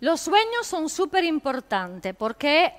los 0.00 0.20
sueños 0.20 0.66
son 0.66 0.88
súper 0.88 1.24
importantes 1.24 2.14
porque 2.14 2.72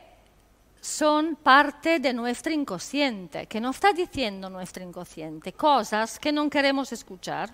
son 0.79 1.35
parte 1.35 1.99
de 1.99 2.13
nuestro 2.13 2.51
inconsciente, 2.51 3.45
que 3.45 3.61
nos 3.61 3.75
está 3.75 3.93
diciendo 3.93 4.49
nuestro 4.49 4.83
inconsciente, 4.83 5.53
cosas 5.53 6.17
que 6.17 6.31
no 6.31 6.49
queremos 6.49 6.91
escuchar. 6.91 7.53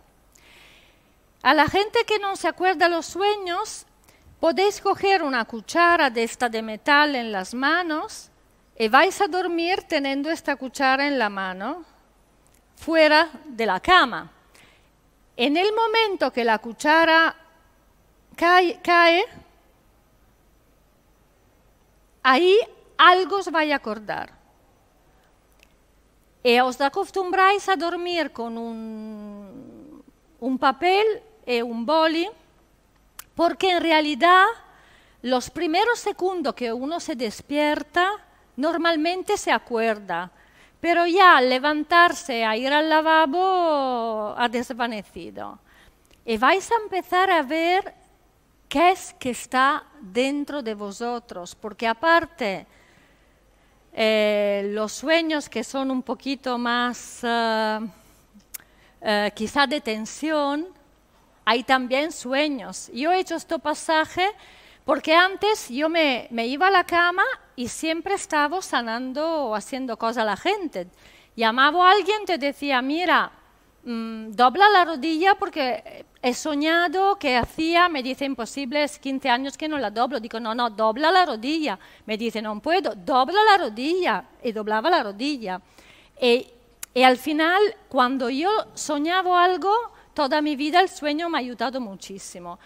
A 1.43 1.53
la 1.53 1.67
gente 1.67 1.99
que 2.05 2.19
no 2.19 2.37
se 2.37 2.47
acuerda 2.47 2.87
los 2.87 3.05
sueños, 3.05 3.85
podéis 4.39 4.79
coger 4.79 5.23
una 5.23 5.43
cuchara 5.43 6.09
de 6.09 6.23
esta 6.23 6.47
de 6.47 6.61
metal 6.61 7.15
en 7.15 7.33
las 7.33 7.53
manos 7.53 8.29
y 8.79 8.87
vais 8.87 9.19
a 9.19 9.27
dormir 9.27 9.83
teniendo 9.83 10.29
esta 10.31 10.55
cuchara 10.55 11.07
en 11.07 11.19
la 11.19 11.29
mano 11.29 11.83
fuera 12.77 13.29
de 13.45 13.65
la 13.65 13.81
cama. 13.81 14.31
En 15.35 15.57
el 15.57 15.73
momento 15.73 16.31
que 16.31 16.45
la 16.45 16.59
cuchara 16.59 17.35
cae, 18.35 18.79
cae 18.81 19.25
ahí 22.27 22.59
algo 22.97 23.37
os 23.37 23.47
va 23.47 23.61
a 23.61 23.75
acordar. 23.75 24.33
Y 26.43 26.59
os 26.59 26.79
acostumbráis 26.81 27.69
a 27.69 27.75
dormir 27.75 28.31
con 28.31 28.57
un, 28.57 30.03
papel 30.59 31.05
y 31.45 31.61
un 31.61 31.85
boli, 31.85 32.27
porque 33.33 33.71
en 33.71 33.81
realidad 33.81 34.45
los 35.21 35.49
primeros 35.49 35.99
segundos 35.99 36.53
que 36.53 36.73
uno 36.73 36.99
se 36.99 37.15
despierta, 37.15 38.11
normalmente 38.57 39.37
se 39.37 39.51
acuerda, 39.51 40.29
pero 40.81 41.07
ya 41.07 41.37
al 41.37 41.49
levantarse 41.49 42.43
a 42.43 42.57
ir 42.57 42.73
al 42.73 42.89
lavabo 42.89 44.35
ha 44.37 44.49
desvanecido. 44.49 45.59
Y 46.25 46.37
vais 46.37 46.69
a 46.71 46.75
empezar 46.83 47.31
a 47.31 47.41
ver 47.41 47.93
qué 48.67 48.91
es 48.91 49.13
que 49.13 49.29
está 49.29 49.85
dentro 50.01 50.61
de 50.61 50.73
vosotros, 50.73 51.55
porque 51.55 51.87
aparte 51.87 52.67
eh, 53.93 54.69
los 54.73 54.91
sueños 54.91 55.49
que 55.49 55.63
son 55.63 55.89
un 55.89 56.03
poquito 56.03 56.57
más 56.57 57.21
uh, 57.23 57.83
uh, 57.83 59.31
quizá 59.33 59.65
de 59.65 59.81
tensión, 59.81 60.67
hay 61.43 61.63
también 61.63 62.11
sueños. 62.11 62.91
Yo 62.93 63.11
he 63.11 63.19
hecho 63.19 63.35
este 63.35 63.57
pasaje 63.57 64.27
porque 64.85 65.15
antes 65.15 65.67
yo 65.69 65.89
me, 65.89 66.29
iba 66.31 66.67
a 66.67 66.71
la 66.71 66.83
cama 66.83 67.23
y 67.55 67.67
siempre 67.67 68.13
estaba 68.13 68.61
sanando 68.61 69.47
o 69.47 69.55
haciendo 69.55 69.97
cosas 69.97 70.19
a 70.19 70.25
la 70.25 70.37
gente. 70.37 70.87
Llamaba 71.35 71.89
a 71.89 71.91
alguien, 71.93 72.23
te 72.25 72.37
decía, 72.37 72.81
mira, 72.81 73.31
mm, 73.83 74.31
dobla 74.31 74.69
la 74.69 74.85
rodilla 74.85 75.35
porque 75.35 76.05
he 76.27 76.33
soñado 76.33 77.17
que 77.17 77.37
hacía, 77.37 77.89
me 77.89 78.03
dice, 78.03 78.25
imposible, 78.25 78.83
es 78.83 78.99
15 78.99 79.29
años 79.29 79.57
que 79.57 79.67
no 79.67 79.77
la 79.77 79.91
doblo. 79.91 80.19
Digo, 80.19 80.39
no, 80.39 80.53
no, 80.53 80.69
dobla 80.69 81.11
la 81.11 81.25
rodilla. 81.25 81.79
Me 82.05 82.17
dice, 82.17 82.41
no 82.41 82.59
puedo, 82.61 82.93
dobla 82.95 83.43
la 83.43 83.57
rodilla. 83.57 84.25
Y 84.43 84.51
doblaba 84.51 84.89
la 84.89 85.03
rodilla. 85.03 85.61
Y, 86.21 86.47
y 86.93 87.03
al 87.03 87.17
final, 87.17 87.61
cuando 87.87 88.29
yo 88.29 88.49
soñaba 88.73 89.43
algo, 89.43 89.71
toda 90.13 90.41
mi 90.41 90.55
vida 90.55 90.81
el 90.81 90.89
sueño 90.89 91.29
me 91.29 91.37
ha 91.37 91.41
ayudado 91.41 91.79
muchísimo. 91.79 92.59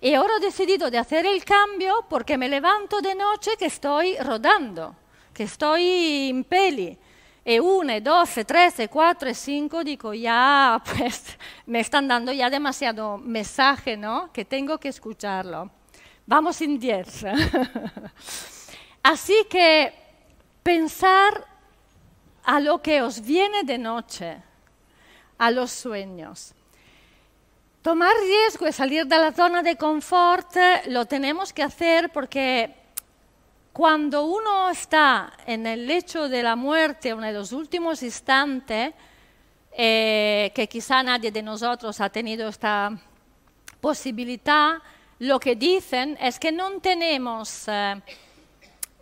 Y 0.00 0.14
ahora 0.14 0.34
he 0.38 0.40
decidido 0.40 0.90
de 0.90 0.98
hacer 0.98 1.26
el 1.26 1.44
cambio 1.44 2.06
porque 2.08 2.36
me 2.36 2.48
levanto 2.48 3.00
de 3.00 3.14
noche 3.14 3.52
que 3.58 3.66
estoy 3.66 4.16
rodando, 4.16 4.96
que 5.32 5.44
estoy 5.44 6.30
en 6.30 6.44
peli. 6.44 6.98
Y 7.44 7.58
una, 7.58 7.98
dos, 7.98 8.30
tres, 8.46 8.74
cuatro, 8.88 9.34
cinco, 9.34 9.82
digo, 9.82 10.14
ya, 10.14 10.80
pues 10.96 11.36
me 11.66 11.80
están 11.80 12.06
dando 12.06 12.32
ya 12.32 12.48
demasiado 12.48 13.18
mensaje, 13.18 13.96
¿no? 13.96 14.32
Que 14.32 14.44
tengo 14.44 14.78
que 14.78 14.88
escucharlo. 14.88 15.70
Vamos 16.24 16.60
en 16.60 16.78
diez. 16.78 17.24
Así 19.02 19.34
que 19.50 19.92
pensar 20.62 21.44
a 22.44 22.60
lo 22.60 22.80
que 22.80 23.02
os 23.02 23.20
viene 23.20 23.64
de 23.64 23.78
noche, 23.78 24.36
a 25.38 25.50
los 25.50 25.72
sueños. 25.72 26.54
Tomar 27.82 28.14
riesgo 28.20 28.68
y 28.68 28.72
salir 28.72 29.06
de 29.06 29.18
la 29.18 29.32
zona 29.32 29.60
de 29.60 29.76
confort 29.76 30.54
lo 30.86 31.06
tenemos 31.06 31.52
que 31.52 31.64
hacer 31.64 32.12
porque 32.12 32.81
cuando 33.72 34.26
uno 34.26 34.68
está 34.68 35.32
en 35.46 35.66
el 35.66 35.86
lecho 35.86 36.28
de 36.28 36.42
la 36.42 36.56
muerte 36.56 37.12
o 37.12 37.22
en 37.22 37.34
los 37.34 37.52
últimos 37.52 38.02
instantes, 38.02 38.92
eh, 39.72 40.52
que 40.54 40.68
quizá 40.68 41.02
nadie 41.02 41.30
de 41.30 41.42
nosotros 41.42 41.98
ha 42.00 42.10
tenido 42.10 42.48
esta 42.48 42.92
posibilidad, 43.80 44.76
lo 45.20 45.40
que 45.40 45.56
dicen 45.56 46.18
es 46.20 46.38
que 46.38 46.52
no 46.52 46.70
tenemos, 46.80 47.66
eh, 47.68 48.02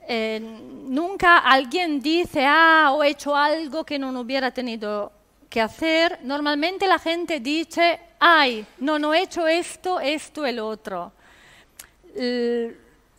eh, 0.06 0.40
nunca 0.40 1.38
alguien 1.38 2.00
dice, 2.00 2.44
ah, 2.46 2.96
he 3.02 3.08
hecho 3.08 3.34
algo 3.34 3.84
que 3.84 3.98
no 3.98 4.18
hubiera 4.20 4.52
tenido 4.52 5.10
que 5.48 5.60
hacer. 5.60 6.20
Normalmente 6.22 6.86
la 6.86 7.00
gente 7.00 7.40
dice, 7.40 7.98
ay, 8.20 8.64
no, 8.78 9.00
no 9.00 9.12
he 9.12 9.22
hecho 9.22 9.48
esto, 9.48 9.98
esto, 9.98 10.46
el 10.46 10.60
otro. 10.60 11.12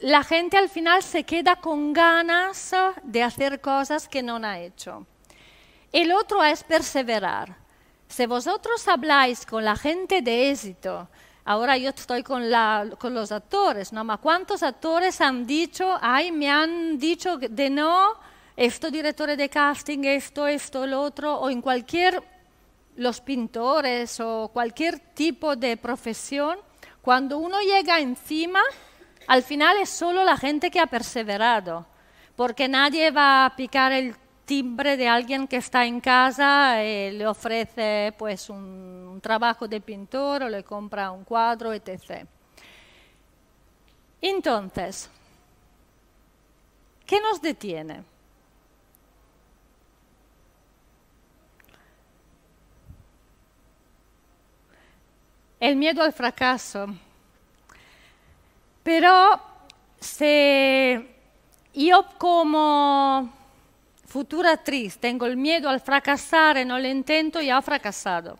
La 0.01 0.23
gente 0.23 0.57
al 0.57 0.67
final 0.67 1.03
se 1.03 1.23
queda 1.23 1.57
con 1.57 1.93
ganas 1.93 2.73
de 3.03 3.21
hacer 3.21 3.61
cosas 3.61 4.09
que 4.09 4.23
no 4.23 4.37
ha 4.37 4.59
hecho. 4.59 5.05
El 5.91 6.11
otro 6.11 6.43
es 6.43 6.63
perseverar. 6.63 7.55
Si 8.07 8.25
vosotros 8.25 8.87
habláis 8.87 9.45
con 9.45 9.63
la 9.63 9.75
gente 9.75 10.23
de 10.23 10.49
éxito, 10.49 11.07
ahora 11.45 11.77
yo 11.77 11.91
estoy 11.91 12.23
con, 12.23 12.49
los 12.49 13.31
actores, 13.31 13.93
¿no? 13.93 14.19
¿Cuántos 14.19 14.63
actores 14.63 15.21
han 15.21 15.45
dicho, 15.45 15.95
ay, 16.01 16.31
me 16.31 16.49
han 16.49 16.97
dicho 16.97 17.37
de 17.37 17.69
no, 17.69 18.15
esto 18.55 18.89
director 18.89 19.37
de 19.37 19.49
casting, 19.49 19.99
esto, 20.05 20.47
esto, 20.47 20.87
lo 20.87 20.99
otro, 20.99 21.35
o 21.35 21.47
en 21.51 21.61
cualquier 21.61 22.23
los 22.95 23.21
pintores 23.21 24.19
o 24.19 24.49
cualquier 24.51 24.97
tipo 25.13 25.55
de 25.55 25.77
profesión, 25.77 26.57
cuando 27.03 27.37
uno 27.37 27.61
llega 27.61 27.99
encima, 27.99 28.61
al 29.27 29.43
final 29.43 29.77
es 29.77 29.89
solo 29.89 30.23
la 30.23 30.37
gente 30.37 30.69
que 30.69 30.79
ha 30.79 30.87
perseverado, 30.87 31.85
porque 32.35 32.67
nadie 32.67 33.11
va 33.11 33.45
a 33.45 33.55
picar 33.55 33.91
el 33.91 34.15
timbre 34.45 34.97
de 34.97 35.07
alguien 35.07 35.47
que 35.47 35.57
está 35.57 35.85
en 35.85 36.01
casa 36.01 36.83
y 36.83 37.11
le 37.11 37.27
ofrece 37.27 38.13
pues 38.17 38.49
un, 38.49 38.57
un 38.57 39.21
trabajo 39.21 39.67
de 39.67 39.79
pintor 39.79 40.43
o 40.43 40.49
le 40.49 40.63
compra 40.63 41.11
un 41.11 41.23
cuadro, 41.23 41.73
etc. 41.73 42.25
Entonces, 44.21 45.09
¿qué 47.05 47.19
nos 47.21 47.41
detiene? 47.41 48.03
el 55.61 55.75
miedo 55.75 56.01
al 56.01 56.11
fracaso. 56.11 56.87
Pero 58.83 59.39
si 59.99 61.07
yo 61.73 62.05
como 62.17 63.31
futura 64.05 64.51
actriz 64.51 64.97
tengo 64.97 65.25
el 65.25 65.37
miedo 65.37 65.69
al 65.69 65.79
fracasar 65.79 66.57
y 66.57 66.65
no 66.65 66.79
lo 66.79 66.87
intento, 66.87 67.41
ya 67.41 67.59
he 67.59 67.61
fracasado. 67.61 68.37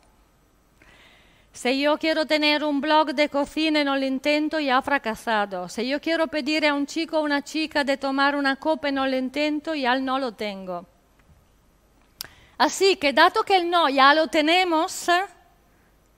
Si 1.53 1.81
yo 1.81 1.97
quiero 1.97 2.25
tener 2.25 2.63
un 2.63 2.79
blog 2.79 3.13
de 3.13 3.27
cocina 3.29 3.81
y 3.81 3.83
no 3.83 3.97
lo 3.97 4.05
intento, 4.05 4.59
ya 4.59 4.79
he 4.79 4.81
fracasado. 4.81 5.67
Si 5.69 5.87
yo 5.87 5.99
quiero 5.99 6.27
pedir 6.27 6.65
a 6.65 6.73
un 6.73 6.85
chico 6.85 7.19
o 7.19 7.23
una 7.23 7.43
chica 7.43 7.83
de 7.83 7.97
tomar 7.97 8.35
una 8.35 8.55
copa 8.55 8.89
y 8.89 8.93
no 8.93 9.05
lo 9.05 9.17
intento, 9.17 9.75
ya 9.75 9.95
no 9.95 10.17
lo 10.17 10.33
tengo. 10.33 10.85
Así 12.57 12.95
que, 12.95 13.11
dado 13.11 13.43
que 13.43 13.57
el 13.57 13.69
no 13.69 13.89
ya 13.89 14.13
lo 14.13 14.27
tenemos, 14.27 15.07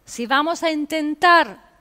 si 0.06 0.28
vamos 0.28 0.62
a 0.62 0.70
intentar 0.70 1.73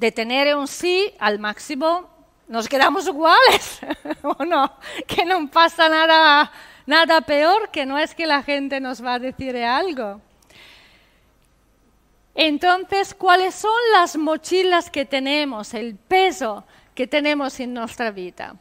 detener 0.00 0.56
un 0.56 0.66
sí 0.66 1.12
al 1.18 1.38
máximo, 1.38 2.08
nos 2.48 2.66
quedamos 2.68 3.06
iguales, 3.06 3.80
¿o 4.22 4.44
no? 4.46 4.72
Que 5.06 5.26
no 5.26 5.48
pasa 5.50 5.90
nada, 5.90 6.50
nada 6.86 7.20
peor, 7.20 7.70
que 7.70 7.84
no 7.84 7.98
es 7.98 8.14
que 8.14 8.26
la 8.26 8.42
gente 8.42 8.80
nos 8.80 9.04
va 9.04 9.14
a 9.14 9.18
decir 9.18 9.54
algo. 9.58 10.22
Entonces, 12.34 13.14
¿cuáles 13.14 13.54
son 13.54 13.78
las 13.92 14.16
mochilas 14.16 14.90
que 14.90 15.04
tenemos, 15.04 15.74
el 15.74 15.96
peso 15.96 16.64
que 16.94 17.06
tenemos 17.06 17.60
en 17.60 17.74
nuestra 17.74 18.10
vida? 18.10 18.56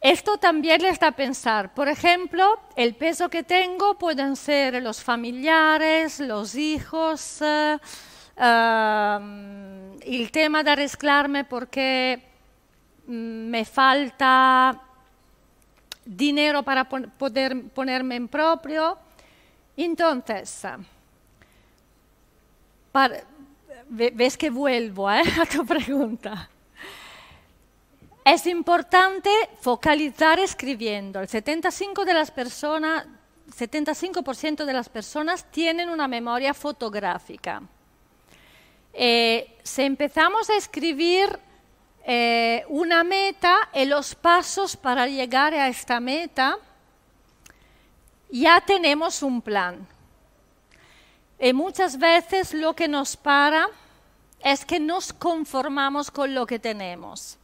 Esto 0.00 0.36
también 0.36 0.82
les 0.82 0.98
da 0.98 1.08
a 1.08 1.12
pensar. 1.12 1.72
Por 1.74 1.88
ejemplo, 1.88 2.58
el 2.74 2.96
peso 2.96 3.28
que 3.28 3.44
tengo 3.44 3.96
pueden 3.96 4.34
ser 4.34 4.82
los 4.82 5.00
familiares, 5.00 6.18
los 6.18 6.56
hijos, 6.56 7.38
eh, 7.40 7.78
el 10.02 10.30
tema 10.30 10.62
de 10.62 10.70
arreglarme 10.70 11.44
porque 11.44 12.22
mm, 13.06 13.48
me 13.48 13.64
falta 13.64 14.82
dinero 16.04 16.62
para 16.62 16.88
poder 16.88 17.68
ponerme 17.70 18.16
en 18.16 18.28
propio. 18.28 18.98
Entonces, 19.76 20.62
ves 23.88 24.36
que 24.36 24.50
vuelvo 24.50 25.10
eh, 25.10 25.22
a 25.40 25.46
tu 25.46 25.66
pregunta. 25.66 26.48
Es 28.24 28.46
importante 28.46 29.30
focalizar 29.60 30.40
escribiendo. 30.40 31.20
El 31.20 31.28
75%, 31.28 32.04
de 32.04 32.14
las, 32.14 32.30
personas, 32.30 33.06
75 33.54 34.22
de 34.64 34.72
las 34.72 34.88
personas 34.88 35.44
tienen 35.50 35.90
una 35.90 36.08
memoria 36.08 36.52
fotográfica. 36.52 37.62
Eh, 38.98 39.58
si 39.62 39.82
empezamos 39.82 40.48
a 40.48 40.56
escribir 40.56 41.38
eh, 42.04 42.64
una 42.68 43.04
meta 43.04 43.68
y 43.74 43.84
los 43.84 44.14
pasos 44.14 44.76
para 44.76 45.06
llegar 45.06 45.52
a 45.52 45.68
esta 45.68 46.00
meta, 46.00 46.56
ya 48.30 48.60
tenemos 48.62 49.22
un 49.22 49.42
plan. 49.42 49.86
Y 51.38 51.52
muchas 51.52 51.98
veces 51.98 52.54
lo 52.54 52.74
que 52.74 52.88
nos 52.88 53.16
para 53.16 53.68
es 54.40 54.64
que 54.64 54.80
nos 54.80 55.12
conformamos 55.12 56.10
con 56.10 56.34
lo 56.34 56.46
que 56.46 56.58
tenemos 56.58 57.38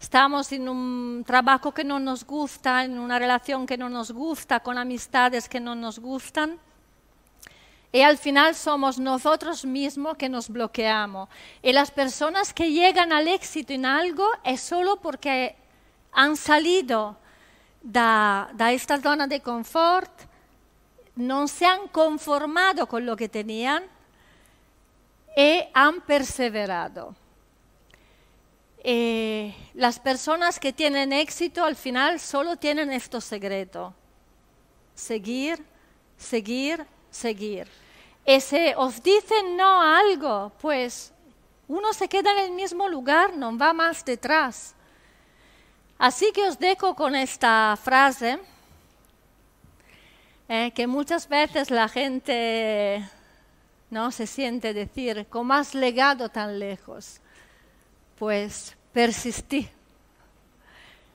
estamos 0.00 0.52
en 0.52 0.68
un 0.68 1.24
trabajo 1.26 1.72
que 1.72 1.84
no 1.84 1.98
nos 1.98 2.24
gusta, 2.24 2.84
en 2.84 2.98
una 2.98 3.18
relación 3.18 3.66
que 3.66 3.76
no 3.76 3.88
nos 3.88 4.12
gusta, 4.12 4.60
con 4.60 4.78
amistades 4.78 5.48
que 5.48 5.60
no 5.60 5.74
nos 5.74 5.98
gustan. 5.98 6.58
Y 7.92 8.00
al 8.02 8.18
final 8.18 8.54
somos 8.54 8.98
nosotros 8.98 9.64
mismos 9.64 10.16
que 10.16 10.28
nos 10.28 10.48
bloqueamos. 10.48 11.28
Y 11.62 11.72
las 11.72 11.90
personas 11.90 12.52
que 12.52 12.72
llegan 12.72 13.12
al 13.12 13.28
éxito 13.28 13.72
en 13.72 13.86
algo 13.86 14.28
es 14.44 14.60
solo 14.60 14.96
porque 14.96 15.56
han 16.12 16.36
salido 16.36 17.16
de, 17.82 18.74
esta 18.74 19.00
zona 19.00 19.26
de 19.26 19.40
confort, 19.40 20.10
no 21.14 21.46
se 21.46 21.66
han 21.66 21.88
conformado 21.88 22.86
con 22.86 23.06
lo 23.06 23.16
que 23.16 23.28
tenían 23.28 23.84
y 25.36 25.60
han 25.72 26.00
perseverado. 26.00 27.14
Eh, 28.88 29.54
las 29.74 29.98
personas 29.98 30.60
que 30.60 30.72
tienen 30.72 31.12
éxito 31.12 31.64
al 31.64 31.76
final 31.76 32.20
solo 32.20 32.56
tienen 32.56 32.92
estos 32.92 33.24
secreto. 33.24 33.94
Seguir, 34.94 35.64
seguir, 36.16 36.86
seguir. 37.16 37.66
Si 38.26 38.72
os 38.76 39.02
dicen 39.02 39.56
no 39.56 39.82
a 39.82 39.98
algo, 39.98 40.52
pues 40.60 41.12
uno 41.68 41.92
se 41.92 42.08
queda 42.08 42.32
en 42.32 42.38
el 42.46 42.50
mismo 42.52 42.88
lugar, 42.88 43.36
no 43.36 43.56
va 43.56 43.72
más 43.72 44.04
detrás. 44.04 44.74
Así 45.98 46.30
que 46.32 46.46
os 46.46 46.58
dejo 46.58 46.94
con 46.94 47.14
esta 47.14 47.76
frase, 47.82 48.38
eh, 50.48 50.70
que 50.74 50.86
muchas 50.86 51.28
veces 51.28 51.70
la 51.70 51.88
gente 51.88 53.08
no 53.90 54.10
se 54.10 54.26
siente 54.26 54.74
decir, 54.74 55.26
¿cómo 55.30 55.54
has 55.54 55.74
legado 55.74 56.28
tan 56.28 56.58
lejos? 56.58 57.20
Pues 58.18 58.76
persistí. 58.92 59.68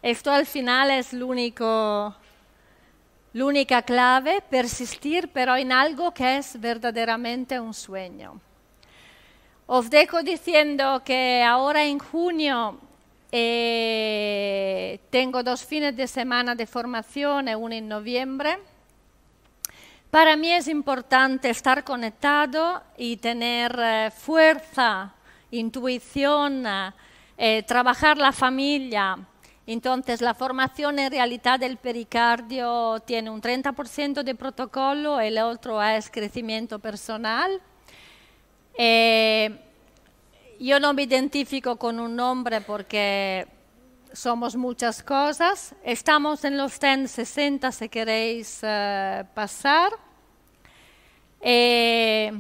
Esto 0.01 0.31
al 0.31 0.45
final 0.45 0.89
es 0.91 1.13
la 1.13 2.15
única 3.33 3.81
clave, 3.81 4.41
persistir, 4.49 5.29
pero 5.31 5.55
en 5.55 5.71
algo 5.71 6.13
que 6.13 6.37
es 6.37 6.59
verdaderamente 6.59 7.59
un 7.59 7.73
sueño. 7.73 8.39
Os 9.67 9.89
dejo 9.89 10.21
diciendo 10.21 11.01
que 11.05 11.41
ahora 11.41 11.85
en 11.85 11.99
junio 11.99 12.77
eh, 13.31 14.99
tengo 15.09 15.41
dos 15.43 15.63
fines 15.63 15.95
de 15.95 16.07
semana 16.07 16.55
de 16.55 16.67
formación 16.67 17.47
y 17.47 17.55
uno 17.55 17.73
en 17.73 17.87
noviembre. 17.87 18.59
Para 20.09 20.35
mí 20.35 20.51
es 20.51 20.67
importante 20.67 21.49
estar 21.49 21.85
conectado 21.85 22.83
y 22.97 23.15
tener 23.15 23.73
eh, 23.79 24.11
fuerza, 24.11 25.13
intuición, 25.51 26.65
eh, 27.37 27.63
trabajar 27.65 28.17
la 28.17 28.33
familia. 28.33 29.17
Entonces, 29.71 30.19
la 30.19 30.33
formación 30.33 30.99
en 30.99 31.09
realidad 31.09 31.57
del 31.57 31.77
pericardio 31.77 32.99
tiene 33.05 33.29
un 33.29 33.41
30% 33.41 34.21
de 34.21 34.35
protocolo, 34.35 35.21
el 35.21 35.37
otro 35.37 35.81
es 35.81 36.09
crecimiento 36.09 36.79
personal. 36.79 37.61
Eh, 38.77 39.57
yo 40.59 40.77
no 40.81 40.93
me 40.93 41.03
identifico 41.03 41.77
con 41.77 42.01
un 42.01 42.17
nombre 42.17 42.59
porque 42.59 43.47
somos 44.11 44.57
muchas 44.57 45.01
cosas. 45.01 45.73
Estamos 45.83 46.43
en 46.43 46.57
los 46.57 46.73
1060 46.73 47.71
si 47.71 47.87
queréis 47.87 48.59
eh, 48.63 49.23
pasar. 49.33 49.93
Eh, 51.39 52.31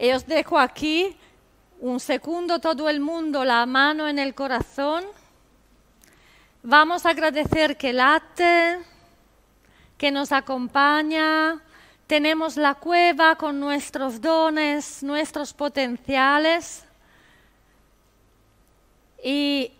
y 0.00 0.10
os 0.10 0.26
dejo 0.26 0.58
aquí 0.58 1.16
un 1.78 2.00
segundo 2.00 2.58
todo 2.58 2.88
el 2.88 2.98
mundo, 2.98 3.44
la 3.44 3.64
mano 3.66 4.08
en 4.08 4.18
el 4.18 4.34
corazón. 4.34 5.04
Vamos 6.62 7.06
a 7.06 7.10
agradecer 7.10 7.78
que 7.78 7.90
late, 7.90 8.80
que 9.96 10.10
nos 10.10 10.30
acompaña, 10.30 11.58
tenemos 12.06 12.58
la 12.58 12.74
cueva 12.74 13.36
con 13.36 13.58
nuestros 13.58 14.20
dones, 14.20 15.02
nuestros 15.02 15.54
potenciales. 15.54 16.84
Y 19.24 19.72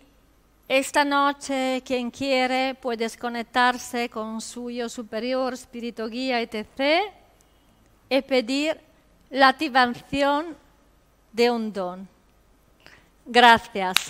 esta 0.67 1.05
noche, 1.05 1.83
quien 1.85 2.09
quiere, 2.09 2.73
puede 2.73 3.07
conectarse 3.15 4.09
con 4.09 4.41
su 4.41 4.71
yo 4.71 4.89
superior, 4.89 5.53
espíritu 5.53 6.07
guía, 6.07 6.41
etc. 6.41 7.03
y 8.09 8.21
pedir 8.23 8.81
la 9.29 9.49
activación 9.49 10.57
de 11.31 11.51
un 11.51 11.71
don. 11.71 12.07
Gracias. 13.27 14.09